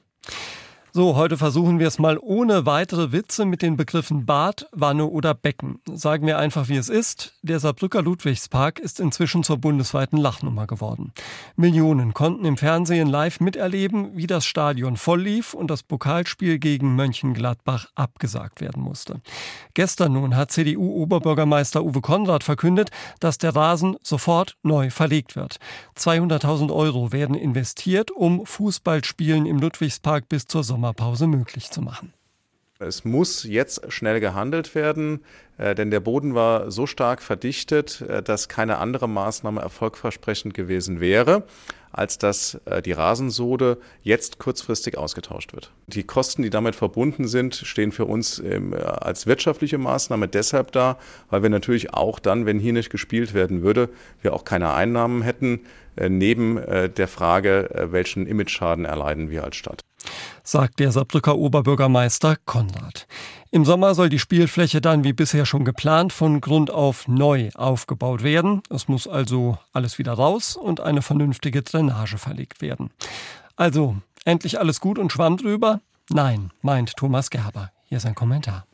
So, 0.94 1.16
heute 1.16 1.36
versuchen 1.36 1.78
wir 1.78 1.86
es 1.86 1.98
mal 1.98 2.16
ohne 2.18 2.64
weitere 2.64 3.12
Witze 3.12 3.44
mit 3.44 3.60
den 3.60 3.76
Begriffen 3.76 4.24
Bad, 4.24 4.66
Wanne 4.72 5.04
oder 5.04 5.34
Becken. 5.34 5.80
Sagen 5.84 6.26
wir 6.26 6.38
einfach, 6.38 6.70
wie 6.70 6.76
es 6.76 6.88
ist. 6.88 7.34
Der 7.42 7.60
Saarbrücker 7.60 8.00
Ludwigspark 8.00 8.78
ist 8.78 8.98
inzwischen 8.98 9.44
zur 9.44 9.58
bundesweiten 9.58 10.16
Lachnummer 10.16 10.66
geworden. 10.66 11.12
Millionen 11.56 12.14
konnten 12.14 12.46
im 12.46 12.56
Fernsehen 12.56 13.06
live 13.06 13.40
miterleben, 13.40 14.16
wie 14.16 14.26
das 14.26 14.46
Stadion 14.46 14.96
voll 14.96 15.20
lief 15.20 15.52
und 15.52 15.70
das 15.70 15.82
Pokalspiel 15.82 16.58
gegen 16.58 16.96
Mönchengladbach 16.96 17.88
abgesagt 17.94 18.62
werden 18.62 18.82
musste. 18.82 19.20
Gestern 19.74 20.14
nun 20.14 20.36
hat 20.36 20.52
CDU-Oberbürgermeister 20.52 21.84
Uwe 21.84 22.00
Konrad 22.00 22.44
verkündet, 22.44 22.90
dass 23.20 23.36
der 23.36 23.54
Rasen 23.54 23.96
sofort 24.02 24.56
neu 24.62 24.88
verlegt 24.88 25.36
wird. 25.36 25.58
200.000 25.98 26.74
Euro 26.74 27.12
werden 27.12 27.34
investiert, 27.34 28.10
um 28.10 28.46
Fußballspielen 28.46 29.44
im 29.44 29.58
Ludwigspark 29.58 30.30
bis 30.30 30.46
zur 30.46 30.64
Sommer 30.64 30.77
Sommerpause 30.78 31.26
möglich 31.26 31.72
zu 31.72 31.82
machen. 31.82 32.12
Es 32.78 33.04
muss 33.04 33.42
jetzt 33.42 33.92
schnell 33.92 34.20
gehandelt 34.20 34.76
werden, 34.76 35.24
äh, 35.56 35.74
denn 35.74 35.90
der 35.90 35.98
Boden 35.98 36.36
war 36.36 36.70
so 36.70 36.86
stark 36.86 37.20
verdichtet, 37.20 38.02
äh, 38.02 38.22
dass 38.22 38.48
keine 38.48 38.78
andere 38.78 39.08
Maßnahme 39.08 39.60
erfolgversprechend 39.60 40.54
gewesen 40.54 41.00
wäre, 41.00 41.42
als 41.90 42.18
dass 42.18 42.60
äh, 42.66 42.80
die 42.80 42.92
Rasensode 42.92 43.78
jetzt 44.02 44.38
kurzfristig 44.38 44.96
ausgetauscht 44.96 45.52
wird. 45.52 45.72
Die 45.88 46.04
Kosten, 46.04 46.42
die 46.42 46.50
damit 46.50 46.76
verbunden 46.76 47.26
sind, 47.26 47.56
stehen 47.56 47.90
für 47.90 48.04
uns 48.04 48.38
ähm, 48.38 48.72
als 48.72 49.26
wirtschaftliche 49.26 49.78
Maßnahme 49.78 50.28
deshalb 50.28 50.70
da, 50.70 50.96
weil 51.28 51.42
wir 51.42 51.50
natürlich 51.50 51.92
auch 51.92 52.20
dann, 52.20 52.46
wenn 52.46 52.60
hier 52.60 52.72
nicht 52.72 52.90
gespielt 52.90 53.34
werden 53.34 53.62
würde, 53.62 53.88
wir 54.22 54.32
auch 54.32 54.44
keine 54.44 54.72
Einnahmen 54.74 55.22
hätten, 55.22 55.62
neben 56.00 56.60
der 56.96 57.08
Frage, 57.08 57.88
welchen 57.90 58.28
Imageschaden 58.28 58.84
erleiden 58.84 59.30
wir 59.30 59.42
als 59.42 59.56
Stadt 59.56 59.82
sagt 60.42 60.78
der 60.80 60.92
Saarbrücker 60.92 61.36
Oberbürgermeister 61.36 62.36
Konrad. 62.44 63.06
Im 63.50 63.64
Sommer 63.64 63.94
soll 63.94 64.08
die 64.08 64.18
Spielfläche 64.18 64.80
dann 64.80 65.04
wie 65.04 65.12
bisher 65.12 65.46
schon 65.46 65.64
geplant 65.64 66.12
von 66.12 66.40
Grund 66.40 66.70
auf 66.70 67.08
neu 67.08 67.50
aufgebaut 67.54 68.22
werden. 68.22 68.62
Es 68.70 68.88
muss 68.88 69.08
also 69.08 69.58
alles 69.72 69.98
wieder 69.98 70.12
raus 70.12 70.56
und 70.56 70.80
eine 70.80 71.02
vernünftige 71.02 71.62
Drainage 71.62 72.18
verlegt 72.18 72.60
werden. 72.60 72.90
Also, 73.56 73.96
endlich 74.24 74.60
alles 74.60 74.80
gut 74.80 74.98
und 74.98 75.12
Schwamm 75.12 75.36
drüber? 75.36 75.80
Nein, 76.10 76.50
meint 76.62 76.96
Thomas 76.96 77.30
Gerber. 77.30 77.70
Hier 77.86 77.98
ist 77.98 78.06
ein 78.06 78.14
Kommentar. 78.14 78.66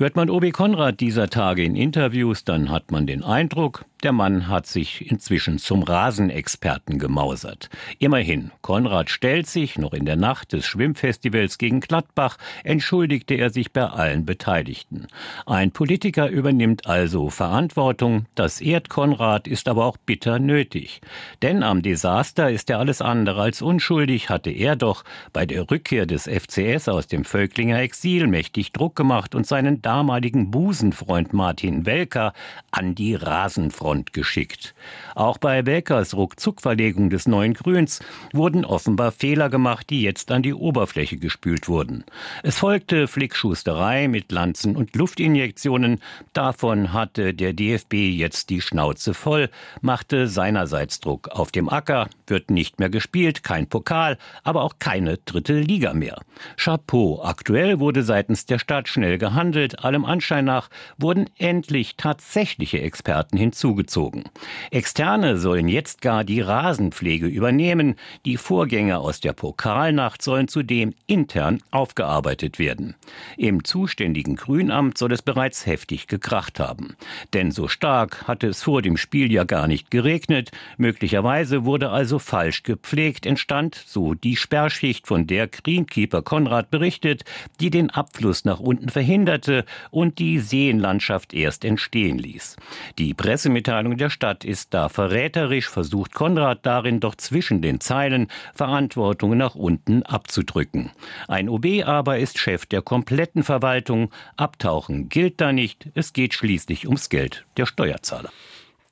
Hört 0.00 0.14
man 0.14 0.30
Obi 0.30 0.52
Konrad 0.52 1.00
dieser 1.00 1.28
Tage 1.28 1.64
in 1.64 1.74
Interviews, 1.74 2.44
dann 2.44 2.70
hat 2.70 2.92
man 2.92 3.08
den 3.08 3.24
Eindruck, 3.24 3.84
der 4.04 4.12
Mann 4.12 4.46
hat 4.46 4.68
sich 4.68 5.10
inzwischen 5.10 5.58
zum 5.58 5.82
Rasenexperten 5.82 7.00
gemausert. 7.00 7.68
Immerhin, 7.98 8.52
Konrad 8.62 9.10
stellt 9.10 9.48
sich, 9.48 9.76
noch 9.76 9.92
in 9.92 10.04
der 10.04 10.14
Nacht 10.14 10.52
des 10.52 10.66
Schwimmfestivals 10.66 11.58
gegen 11.58 11.80
Gladbach, 11.80 12.38
entschuldigte 12.62 13.34
er 13.34 13.50
sich 13.50 13.72
bei 13.72 13.86
allen 13.86 14.24
Beteiligten. 14.24 15.08
Ein 15.46 15.72
Politiker 15.72 16.28
übernimmt 16.28 16.86
also 16.86 17.28
Verantwortung, 17.28 18.26
das 18.36 18.60
ehrt 18.60 18.88
Konrad, 18.88 19.48
ist 19.48 19.68
aber 19.68 19.84
auch 19.84 19.96
bitter 19.96 20.38
nötig. 20.38 21.00
Denn 21.42 21.64
am 21.64 21.82
Desaster 21.82 22.52
ist 22.52 22.70
er 22.70 22.78
alles 22.78 23.02
andere 23.02 23.42
als 23.42 23.62
unschuldig, 23.62 24.30
hatte 24.30 24.50
er 24.50 24.76
doch 24.76 25.02
bei 25.32 25.44
der 25.44 25.68
Rückkehr 25.68 26.06
des 26.06 26.28
FCS 26.28 26.88
aus 26.88 27.08
dem 27.08 27.24
Völklinger 27.24 27.80
Exil 27.80 28.28
mächtig 28.28 28.70
Druck 28.70 28.94
gemacht 28.94 29.34
und 29.34 29.44
seinen 29.44 29.82
damaligen 29.88 30.50
Busenfreund 30.50 31.32
Martin 31.32 31.86
Welker 31.86 32.34
an 32.70 32.94
die 32.94 33.14
Rasenfront 33.14 33.88
Front 33.88 34.12
geschickt. 34.12 34.74
Auch 35.14 35.38
bei 35.38 35.64
Welkers 35.64 36.12
Ruckzuckverlegung 36.12 37.08
des 37.08 37.26
neuen 37.26 37.54
Grüns 37.54 38.00
wurden 38.34 38.66
offenbar 38.66 39.12
Fehler 39.12 39.48
gemacht, 39.48 39.88
die 39.88 40.02
jetzt 40.02 40.30
an 40.30 40.42
die 40.42 40.52
Oberfläche 40.52 41.16
gespült 41.16 41.68
wurden. 41.68 42.04
Es 42.42 42.58
folgte 42.58 43.08
Flickschusterei 43.08 44.08
mit 44.08 44.30
Lanzen 44.30 44.76
und 44.76 44.94
Luftinjektionen. 44.94 46.00
Davon 46.34 46.92
hatte 46.92 47.32
der 47.32 47.54
DFB 47.54 47.94
jetzt 47.94 48.50
die 48.50 48.60
Schnauze 48.60 49.14
voll, 49.14 49.48
machte 49.80 50.28
seinerseits 50.28 51.00
Druck. 51.00 51.28
Auf 51.28 51.50
dem 51.50 51.70
Acker 51.70 52.10
wird 52.26 52.50
nicht 52.50 52.78
mehr 52.78 52.90
gespielt, 52.90 53.42
kein 53.42 53.68
Pokal, 53.68 54.18
aber 54.44 54.64
auch 54.64 54.74
keine 54.78 55.16
dritte 55.16 55.58
Liga 55.58 55.94
mehr. 55.94 56.20
Chapeau. 56.56 57.22
Aktuell 57.24 57.80
wurde 57.80 58.02
seitens 58.02 58.44
der 58.44 58.58
Stadt 58.58 58.86
schnell 58.88 59.16
gehandelt. 59.16 59.77
Allem 59.84 60.04
Anschein 60.04 60.44
nach 60.44 60.68
wurden 60.98 61.26
endlich 61.38 61.96
tatsächliche 61.96 62.80
Experten 62.80 63.36
hinzugezogen 63.36 63.78
zugezogen. 63.78 64.24
Externe 64.70 65.38
sollen 65.38 65.68
jetzt 65.68 66.00
gar 66.00 66.24
die 66.24 66.40
Rasenpflege 66.40 67.26
übernehmen. 67.26 67.96
Die 68.24 68.36
Vorgänge 68.36 68.98
aus 68.98 69.20
der 69.20 69.32
Pokalnacht 69.32 70.22
sollen 70.22 70.48
zudem 70.48 70.94
intern 71.06 71.60
aufgearbeitet 71.70 72.58
werden. 72.58 72.94
Im 73.36 73.64
zuständigen 73.64 74.36
Grünamt 74.36 74.98
soll 74.98 75.12
es 75.12 75.22
bereits 75.22 75.66
heftig 75.66 76.06
gekracht 76.06 76.60
haben. 76.60 76.96
Denn 77.34 77.50
so 77.50 77.68
stark 77.68 78.26
hatte 78.26 78.48
es 78.48 78.62
vor 78.62 78.82
dem 78.82 78.96
Spiel 78.96 79.32
ja 79.32 79.44
gar 79.44 79.66
nicht 79.66 79.90
geregnet. 79.90 80.50
Möglicherweise 80.76 81.64
wurde 81.64 81.90
also 81.90 82.18
falsch 82.18 82.62
gepflegt, 82.62 83.26
entstand 83.26 83.74
so 83.74 84.14
die 84.14 84.36
Sperrschicht, 84.36 85.06
von 85.06 85.26
der 85.26 85.48
Greenkeeper 85.48 86.22
Konrad 86.22 86.70
berichtet, 86.70 87.24
die 87.60 87.70
den 87.70 87.90
Abfluss 87.90 88.44
nach 88.44 88.60
unten 88.60 88.88
verhinderte 88.88 89.64
und 89.90 90.18
die 90.18 90.38
Seenlandschaft 90.38 91.32
erst 91.34 91.64
entstehen 91.64 92.18
ließ. 92.18 92.56
Die 92.98 93.14
Pressemitteilung 93.14 93.68
Mitteilung 93.68 93.96
der 93.96 94.10
Stadt 94.10 94.44
ist 94.44 94.74
da 94.74 94.88
verräterisch, 94.88 95.68
versucht 95.68 96.12
Konrad 96.14 96.64
darin 96.64 97.00
doch 97.00 97.14
zwischen 97.14 97.62
den 97.62 97.80
Zeilen 97.80 98.28
Verantwortung 98.54 99.36
nach 99.36 99.54
unten 99.54 100.02
abzudrücken. 100.02 100.90
Ein 101.28 101.48
OB 101.48 101.84
aber 101.84 102.18
ist 102.18 102.38
Chef 102.38 102.66
der 102.66 102.82
kompletten 102.82 103.42
Verwaltung. 103.42 104.10
Abtauchen 104.36 105.08
gilt 105.08 105.40
da 105.40 105.52
nicht. 105.52 105.88
Es 105.94 106.12
geht 106.12 106.34
schließlich 106.34 106.86
ums 106.86 107.08
Geld 107.08 107.46
der 107.56 107.66
Steuerzahler. 107.66 108.30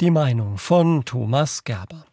Die 0.00 0.10
Meinung 0.10 0.58
von 0.58 1.04
Thomas 1.04 1.64
Gerber. 1.64 2.04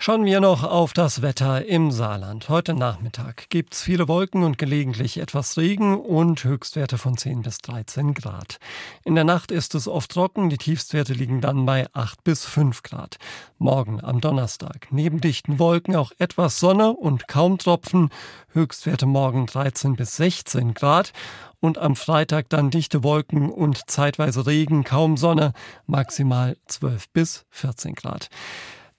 Schauen 0.00 0.24
wir 0.24 0.40
noch 0.40 0.62
auf 0.62 0.92
das 0.92 1.22
Wetter 1.22 1.66
im 1.66 1.90
Saarland. 1.90 2.48
Heute 2.48 2.72
Nachmittag 2.72 3.50
gibt 3.50 3.74
es 3.74 3.82
viele 3.82 4.06
Wolken 4.06 4.44
und 4.44 4.56
gelegentlich 4.56 5.18
etwas 5.18 5.58
Regen 5.58 5.98
und 5.98 6.44
Höchstwerte 6.44 6.98
von 6.98 7.16
10 7.16 7.42
bis 7.42 7.58
13 7.58 8.14
Grad. 8.14 8.58
In 9.04 9.16
der 9.16 9.24
Nacht 9.24 9.50
ist 9.50 9.74
es 9.74 9.88
oft 9.88 10.12
trocken, 10.12 10.50
die 10.50 10.56
Tiefstwerte 10.56 11.14
liegen 11.14 11.40
dann 11.40 11.66
bei 11.66 11.88
8 11.94 12.22
bis 12.22 12.44
5 12.44 12.84
Grad. 12.84 13.16
Morgen 13.58 14.00
am 14.00 14.20
Donnerstag 14.20 14.86
neben 14.90 15.20
dichten 15.20 15.58
Wolken 15.58 15.96
auch 15.96 16.12
etwas 16.18 16.60
Sonne 16.60 16.92
und 16.92 17.26
kaum 17.26 17.58
Tropfen, 17.58 18.10
Höchstwerte 18.52 19.06
morgen 19.06 19.46
13 19.46 19.96
bis 19.96 20.14
16 20.16 20.74
Grad 20.74 21.12
und 21.58 21.76
am 21.76 21.96
Freitag 21.96 22.48
dann 22.50 22.70
dichte 22.70 23.02
Wolken 23.02 23.50
und 23.50 23.90
zeitweise 23.90 24.46
Regen, 24.46 24.84
kaum 24.84 25.16
Sonne, 25.16 25.54
maximal 25.88 26.56
12 26.68 27.08
bis 27.08 27.46
14 27.50 27.96
Grad. 27.96 28.30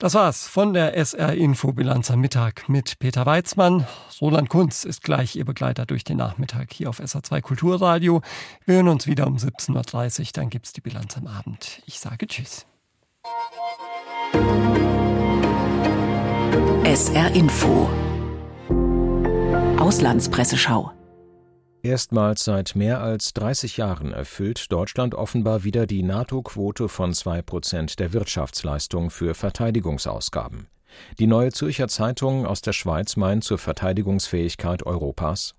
Das 0.00 0.14
war's 0.14 0.48
von 0.48 0.72
der 0.72 0.96
SR 0.96 1.34
Infobilanz 1.34 2.10
am 2.10 2.20
Mittag 2.20 2.70
mit 2.70 2.98
Peter 3.00 3.26
Weizmann. 3.26 3.86
Roland 4.18 4.48
Kunz 4.48 4.86
ist 4.86 5.02
gleich 5.02 5.36
Ihr 5.36 5.44
Begleiter 5.44 5.84
durch 5.84 6.04
den 6.04 6.16
Nachmittag 6.16 6.72
hier 6.72 6.88
auf 6.88 7.00
SR2 7.00 7.42
Kulturradio. 7.42 8.22
Wir 8.64 8.76
hören 8.76 8.88
uns 8.88 9.06
wieder 9.06 9.26
um 9.26 9.36
17.30 9.36 10.20
Uhr, 10.20 10.26
dann 10.32 10.48
gibt's 10.48 10.72
die 10.72 10.80
Bilanz 10.80 11.18
am 11.18 11.26
Abend. 11.26 11.82
Ich 11.84 12.00
sage 12.00 12.26
Tschüss. 12.26 12.64
SR 16.84 17.34
Info 17.34 17.90
Auslandspresseschau 19.78 20.92
Erstmals 21.82 22.44
seit 22.44 22.76
mehr 22.76 23.00
als 23.00 23.32
30 23.32 23.78
Jahren 23.78 24.12
erfüllt 24.12 24.70
Deutschland 24.70 25.14
offenbar 25.14 25.64
wieder 25.64 25.86
die 25.86 26.02
NATO-Quote 26.02 26.88
von 26.88 27.14
2 27.14 27.40
Prozent 27.40 27.98
der 27.98 28.12
Wirtschaftsleistung 28.12 29.08
für 29.10 29.34
Verteidigungsausgaben. 29.34 30.66
Die 31.18 31.26
Neue 31.26 31.52
Zürcher 31.52 31.88
Zeitung 31.88 32.44
aus 32.44 32.60
der 32.60 32.74
Schweiz 32.74 33.16
meint 33.16 33.44
zur 33.44 33.56
Verteidigungsfähigkeit 33.56 34.84
Europas. 34.84 35.54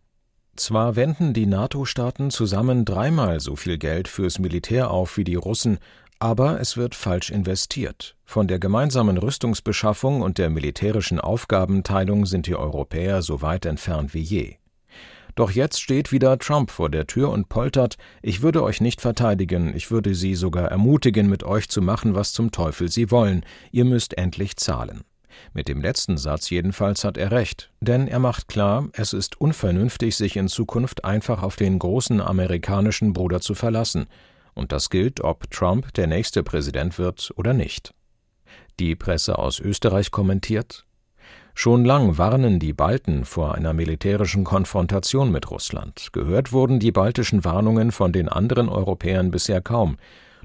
Zwar 0.56 0.96
wenden 0.96 1.34
die 1.34 1.48
NATO-Staaten 1.48 2.30
zusammen 2.30 2.86
dreimal 2.86 3.40
so 3.40 3.56
viel 3.56 3.80
Geld 3.80 4.08
fürs 4.08 4.38
Militär 4.38 4.92
auf 4.92 5.18
wie 5.18 5.24
die 5.24 5.36
Russen, 5.36 5.80
aber 6.20 6.60
es 6.60 6.78
wird 6.78 6.94
falsch 6.94 7.32
investiert. 7.32 8.16
Von 8.26 8.48
der 8.48 8.60
gemeinsamen 8.60 9.18
Rüstungsbeschaffung 9.18 10.22
und 10.22 10.38
der 10.38 10.52
militärischen 10.52 11.20
Aufgabenteilung 11.20 12.28
sind 12.28 12.46
die 12.46 12.56
Europäer 12.56 13.24
so 13.24 13.42
weit 13.42 13.66
entfernt 13.66 14.14
wie 14.14 14.22
je. 14.22 14.61
Doch 15.36 15.52
jetzt 15.52 15.82
steht 15.82 16.12
wieder 16.12 16.38
Trump 16.38 16.72
vor 16.72 16.90
der 16.90 17.08
Tür 17.08 17.30
und 17.30 17.50
poltert, 17.50 17.98
ich 18.22 18.42
würde 18.42 18.64
euch 18.64 18.82
nicht 18.82 19.02
verteidigen, 19.02 19.76
ich 19.76 19.92
würde 19.92 20.14
sie 20.14 20.36
sogar 20.36 20.70
ermutigen, 20.70 21.30
mit 21.30 21.44
euch 21.44 21.70
zu 21.70 21.82
machen, 21.82 22.16
was 22.16 22.34
zum 22.34 22.52
Teufel 22.52 22.90
sie 22.90 23.12
wollen, 23.12 23.46
ihr 23.72 23.86
müsst 23.86 24.18
endlich 24.18 24.58
zahlen. 24.58 25.02
Mit 25.54 25.70
dem 25.70 25.82
letzten 25.82 26.18
Satz 26.18 26.50
jedenfalls 26.50 27.06
hat 27.06 27.18
er 27.18 27.32
recht, 27.32 27.72
denn 27.80 28.08
er 28.08 28.20
macht 28.20 28.50
klar, 28.50 28.90
es 28.94 29.14
ist 29.14 29.40
unvernünftig, 29.40 30.16
sich 30.16 30.36
in 30.36 30.50
Zukunft 30.50 31.06
einfach 31.06 31.42
auf 31.42 31.56
den 31.56 31.80
großen 31.80 32.20
amerikanischen 32.20 33.14
Bruder 33.14 33.40
zu 33.40 33.56
verlassen, 33.56 34.08
und 34.54 34.74
das 34.74 34.90
gilt, 34.90 35.22
ob 35.22 35.50
Trump 35.50 35.94
der 35.94 36.08
nächste 36.08 36.44
Präsident 36.44 37.00
wird 37.00 37.32
oder 37.38 37.54
nicht. 37.54 37.94
Die 38.82 38.96
Presse 38.96 39.40
aus 39.40 39.60
Österreich 39.60 40.12
kommentiert 40.12 40.86
Schon 41.54 41.84
lang 41.86 42.18
warnen 42.18 42.60
die 42.60 42.74
Balten 42.74 43.26
vor 43.26 43.56
einer 43.56 43.74
militärischen 43.74 44.44
Konfrontation 44.44 45.32
mit 45.32 45.52
Russland. 45.52 46.08
Gehört 46.14 46.54
wurden 46.54 46.80
die 46.80 46.92
baltischen 46.92 47.44
Warnungen 47.44 47.92
von 47.92 48.14
den 48.14 48.30
anderen 48.30 48.70
Europäern 48.70 49.32
bisher 49.32 49.62
kaum. 49.62 49.98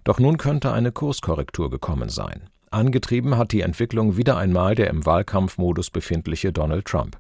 Doch 0.05 0.19
nun 0.19 0.37
könnte 0.37 0.73
eine 0.73 0.93
Kurskorrektur 0.93 1.71
gekommen 1.71 2.09
sein. 2.09 2.49
Angetrieben 2.71 3.39
hat 3.39 3.53
die 3.53 3.61
Entwicklung 3.61 4.17
wieder 4.17 4.37
einmal 4.37 4.75
der 4.75 4.91
im 4.91 5.07
Wahlkampfmodus 5.07 5.91
befindliche 5.91 6.53
Donald 6.53 6.85
Trump. 6.85 7.17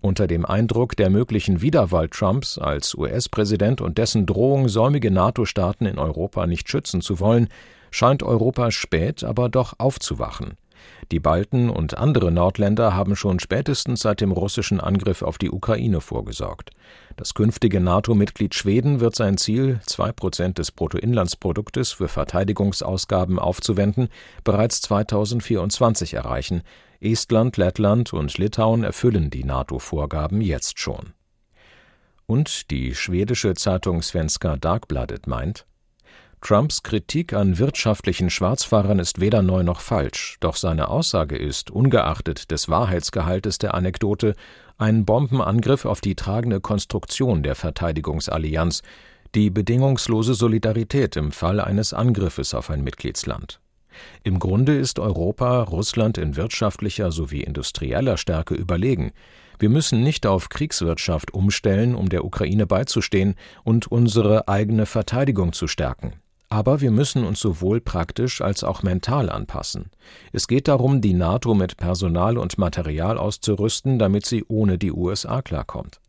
Unter 0.00 0.26
dem 0.26 0.44
Eindruck 0.44 0.96
der 0.96 1.10
möglichen 1.10 1.60
Wiederwahl 1.60 2.08
Trumps 2.08 2.58
als 2.58 2.94
US-Präsident 2.94 3.80
und 3.80 3.98
dessen 3.98 4.26
Drohung, 4.26 4.68
säumige 4.68 5.10
NATO-Staaten 5.10 5.86
in 5.86 5.98
Europa 5.98 6.46
nicht 6.46 6.68
schützen 6.68 7.00
zu 7.00 7.20
wollen, 7.20 7.48
scheint 7.90 8.22
Europa 8.22 8.70
spät, 8.70 9.24
aber 9.24 9.48
doch 9.48 9.74
aufzuwachen. 9.78 10.54
Die 11.12 11.20
Balten 11.20 11.70
und 11.70 11.98
andere 11.98 12.30
Nordländer 12.30 12.94
haben 12.94 13.16
schon 13.16 13.40
spätestens 13.40 14.00
seit 14.00 14.20
dem 14.20 14.32
russischen 14.32 14.80
Angriff 14.80 15.22
auf 15.22 15.38
die 15.38 15.50
Ukraine 15.50 16.00
vorgesorgt. 16.00 16.70
Das 17.16 17.34
künftige 17.34 17.80
NATO-Mitglied 17.80 18.54
Schweden 18.54 19.00
wird 19.00 19.16
sein 19.16 19.36
Ziel, 19.36 19.80
zwei 19.84 20.12
Prozent 20.12 20.58
des 20.58 20.70
Bruttoinlandsproduktes 20.70 21.92
für 21.92 22.08
Verteidigungsausgaben 22.08 23.38
aufzuwenden, 23.38 24.08
bereits 24.44 24.80
2024 24.82 26.14
erreichen. 26.14 26.62
Estland, 27.00 27.56
Lettland 27.56 28.12
und 28.12 28.36
Litauen 28.38 28.84
erfüllen 28.84 29.30
die 29.30 29.44
NATO-Vorgaben 29.44 30.40
jetzt 30.40 30.78
schon. 30.78 31.14
Und 32.26 32.70
die 32.70 32.94
schwedische 32.94 33.54
Zeitung 33.54 34.02
Svenska 34.02 34.56
Dagbladet 34.56 35.26
meint, 35.26 35.66
Trumps 36.40 36.82
Kritik 36.82 37.32
an 37.32 37.58
wirtschaftlichen 37.58 38.30
Schwarzfahrern 38.30 38.98
ist 38.98 39.20
weder 39.20 39.42
neu 39.42 39.62
noch 39.62 39.80
falsch, 39.80 40.36
doch 40.40 40.56
seine 40.56 40.88
Aussage 40.88 41.36
ist, 41.36 41.70
ungeachtet 41.70 42.50
des 42.50 42.68
Wahrheitsgehaltes 42.68 43.58
der 43.58 43.74
Anekdote, 43.74 44.34
ein 44.78 45.04
Bombenangriff 45.04 45.84
auf 45.84 46.00
die 46.00 46.16
tragende 46.16 46.60
Konstruktion 46.60 47.42
der 47.42 47.54
Verteidigungsallianz, 47.54 48.82
die 49.34 49.50
bedingungslose 49.50 50.34
Solidarität 50.34 51.16
im 51.16 51.30
Fall 51.30 51.60
eines 51.60 51.92
Angriffes 51.92 52.54
auf 52.54 52.70
ein 52.70 52.82
Mitgliedsland. 52.82 53.60
Im 54.24 54.38
Grunde 54.38 54.76
ist 54.76 54.98
Europa 54.98 55.62
Russland 55.62 56.18
in 56.18 56.36
wirtschaftlicher 56.36 57.12
sowie 57.12 57.42
industrieller 57.42 58.16
Stärke 58.16 58.54
überlegen. 58.54 59.12
Wir 59.58 59.68
müssen 59.68 60.02
nicht 60.02 60.26
auf 60.26 60.48
Kriegswirtschaft 60.48 61.32
umstellen, 61.32 61.94
um 61.94 62.08
der 62.08 62.24
Ukraine 62.24 62.66
beizustehen 62.66 63.34
und 63.62 63.86
unsere 63.92 64.48
eigene 64.48 64.86
Verteidigung 64.86 65.52
zu 65.52 65.68
stärken. 65.68 66.14
Aber 66.50 66.80
wir 66.80 66.90
müssen 66.90 67.24
uns 67.24 67.38
sowohl 67.38 67.80
praktisch 67.80 68.40
als 68.40 68.64
auch 68.64 68.82
mental 68.82 69.30
anpassen. 69.30 69.90
Es 70.32 70.48
geht 70.48 70.66
darum, 70.66 71.00
die 71.00 71.14
NATO 71.14 71.54
mit 71.54 71.76
Personal 71.76 72.36
und 72.36 72.58
Material 72.58 73.18
auszurüsten, 73.18 74.00
damit 74.00 74.26
sie 74.26 74.44
ohne 74.48 74.76
die 74.76 74.92
USA 74.92 75.42
klarkommt. 75.42 76.00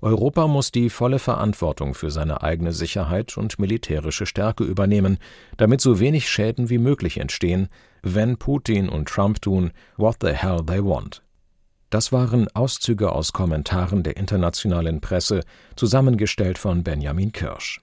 Europa 0.00 0.48
muss 0.48 0.72
die 0.72 0.90
volle 0.90 1.18
Verantwortung 1.18 1.94
für 1.94 2.10
seine 2.10 2.42
eigene 2.42 2.72
Sicherheit 2.72 3.36
und 3.36 3.58
militärische 3.58 4.26
Stärke 4.26 4.64
übernehmen, 4.64 5.18
damit 5.58 5.80
so 5.80 6.00
wenig 6.00 6.28
Schäden 6.28 6.70
wie 6.70 6.78
möglich 6.78 7.18
entstehen, 7.18 7.68
wenn 8.02 8.38
Putin 8.38 8.88
und 8.88 9.08
Trump 9.08 9.40
tun, 9.42 9.72
what 9.98 10.16
the 10.22 10.32
hell 10.32 10.64
they 10.66 10.82
want. 10.82 11.22
Das 11.90 12.10
waren 12.10 12.48
Auszüge 12.54 13.12
aus 13.12 13.32
Kommentaren 13.32 14.02
der 14.02 14.16
internationalen 14.16 15.00
Presse, 15.02 15.42
zusammengestellt 15.76 16.56
von 16.56 16.82
Benjamin 16.82 17.30
Kirsch. 17.30 17.80